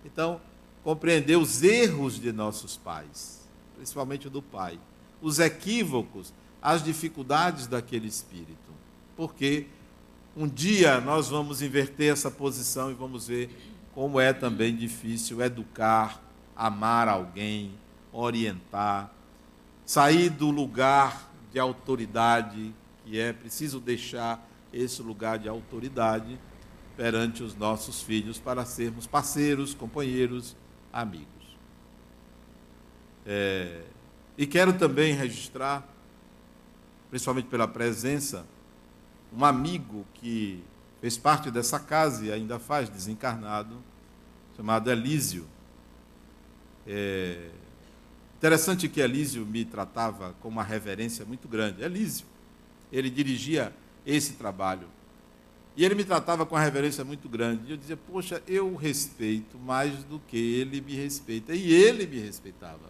[0.04, 0.42] Então,
[0.84, 3.48] compreender os erros de nossos pais,
[3.78, 4.78] principalmente do pai,
[5.22, 8.72] os equívocos, as dificuldades daquele espírito.
[9.16, 9.68] Porque
[10.36, 13.50] um dia nós vamos inverter essa posição e vamos ver
[13.94, 16.22] como é também difícil educar,
[16.56, 17.74] amar alguém,
[18.12, 19.12] orientar,
[19.86, 22.74] sair do lugar de autoridade,
[23.06, 26.40] que é preciso deixar esse lugar de autoridade
[26.96, 30.56] perante os nossos filhos para sermos parceiros, companheiros,
[30.94, 31.28] amigos.
[33.26, 33.84] É,
[34.38, 35.88] e quero também registrar,
[37.10, 38.46] principalmente pela presença,
[39.36, 40.64] um amigo que
[41.02, 43.84] fez parte dessa casa e ainda faz, desencarnado,
[44.56, 45.46] chamado Elísio.
[46.88, 47.50] É,
[48.42, 51.84] Interessante que Elísio me tratava com uma reverência muito grande.
[51.84, 52.26] Elísio,
[52.92, 53.72] ele dirigia
[54.04, 54.88] esse trabalho.
[55.78, 57.68] E ele me tratava com uma reverência muito grande.
[57.68, 61.54] E eu dizia, poxa, eu respeito mais do que ele me respeita.
[61.54, 62.90] E ele me respeitava.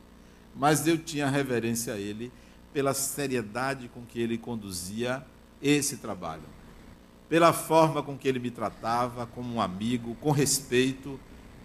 [0.55, 2.31] Mas eu tinha reverência a ele
[2.71, 5.21] pela seriedade com que ele conduzia
[5.61, 6.43] esse trabalho.
[7.31, 11.17] Pela forma com que ele me tratava, como um amigo, com respeito,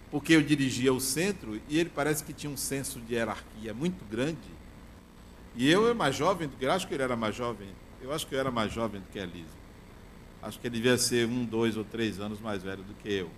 [0.09, 4.05] porque eu dirigia o centro e ele parece que tinha um senso de hierarquia muito
[4.09, 4.47] grande.
[5.57, 7.67] E eu mais jovem ele, acho que ele era mais jovem,
[8.01, 9.57] eu acho que eu era mais jovem do que a Elisa.
[10.41, 13.29] Acho que ele devia ser um, dois ou três anos mais velho do que eu.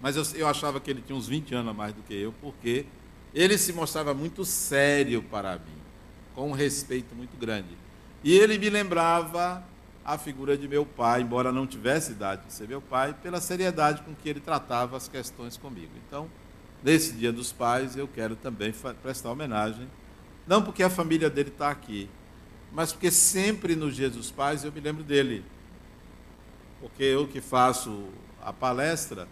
[0.00, 2.32] Mas eu, eu achava que ele tinha uns 20 anos a mais do que eu,
[2.40, 2.86] porque
[3.34, 5.82] ele se mostrava muito sério para mim,
[6.34, 7.76] com um respeito muito grande.
[8.22, 9.62] E ele me lembrava
[10.04, 14.02] a figura de meu pai, embora não tivesse idade de ser meu pai, pela seriedade
[14.02, 15.92] com que ele tratava as questões comigo.
[16.06, 16.28] Então,
[16.82, 19.88] nesse Dia dos Pais, eu quero também prestar homenagem,
[20.46, 22.08] não porque a família dele está aqui,
[22.70, 25.42] mas porque sempre nos Dias dos Pais eu me lembro dele.
[26.80, 28.08] Porque eu que faço
[28.42, 29.26] a palestra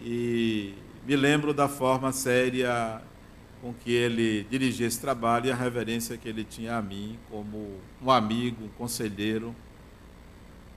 [0.00, 0.74] e
[1.06, 3.00] me lembro da forma séria
[3.60, 7.78] com que ele dirigia esse trabalho e a reverência que ele tinha a mim como
[8.02, 9.54] um amigo, um conselheiro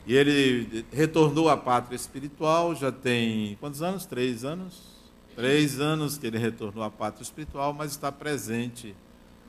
[0.06, 4.06] e ele retornou à pátria espiritual, já tem quantos anos?
[4.06, 4.96] Três anos?
[5.36, 8.96] Três anos que ele retornou à pátria espiritual, mas está presente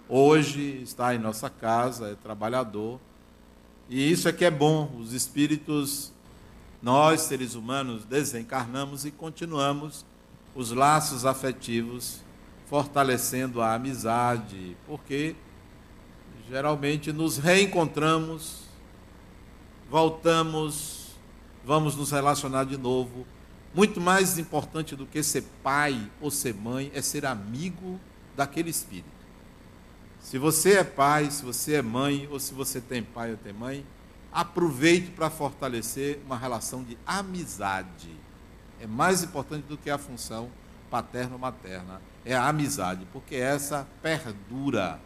[0.08, 2.98] hoje, está em nossa casa, é trabalhador.
[3.88, 6.12] E isso é que é bom, os espíritos,
[6.82, 10.04] nós, seres humanos, desencarnamos e continuamos
[10.54, 12.20] os laços afetivos,
[12.66, 15.36] fortalecendo a amizade, porque
[16.48, 18.65] geralmente nos reencontramos
[19.90, 21.16] voltamos,
[21.64, 23.26] vamos nos relacionar de novo.
[23.74, 28.00] Muito mais importante do que ser pai ou ser mãe é ser amigo
[28.34, 29.16] daquele espírito.
[30.20, 33.52] Se você é pai, se você é mãe, ou se você tem pai ou tem
[33.52, 33.86] mãe,
[34.32, 38.10] aproveite para fortalecer uma relação de amizade.
[38.80, 40.50] É mais importante do que a função
[40.90, 42.00] paterno-materna.
[42.24, 44.98] É a amizade, porque essa perdura,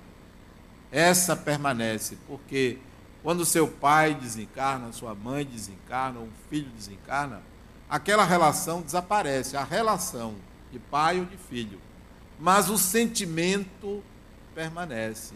[0.91, 2.79] essa permanece, porque
[3.23, 7.43] quando seu pai desencarna, sua mãe desencarna, um filho desencarna,
[7.89, 10.35] aquela relação desaparece, a relação
[10.73, 11.79] de pai ou de filho.
[12.39, 14.03] Mas o sentimento
[14.55, 15.35] permanece.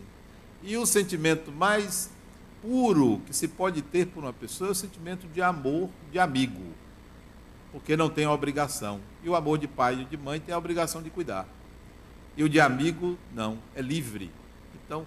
[0.63, 2.11] E o sentimento mais
[2.63, 6.63] puro que se pode ter por uma pessoa é o sentimento de amor de amigo,
[7.71, 9.01] porque não tem obrigação.
[9.23, 11.47] E o amor de pai e de mãe tem a obrigação de cuidar.
[12.37, 14.31] E o de amigo, não, é livre.
[14.75, 15.07] Então,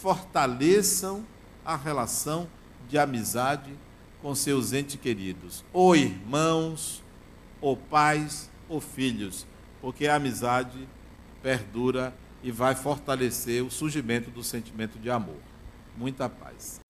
[0.00, 1.24] fortaleçam
[1.68, 2.48] a relação
[2.88, 3.70] de amizade
[4.22, 7.04] com seus entes queridos, ou irmãos,
[7.60, 9.46] ou pais, ou filhos,
[9.78, 10.88] porque a amizade
[11.42, 15.42] perdura e vai fortalecer o surgimento do sentimento de amor.
[15.94, 16.80] Muita paz.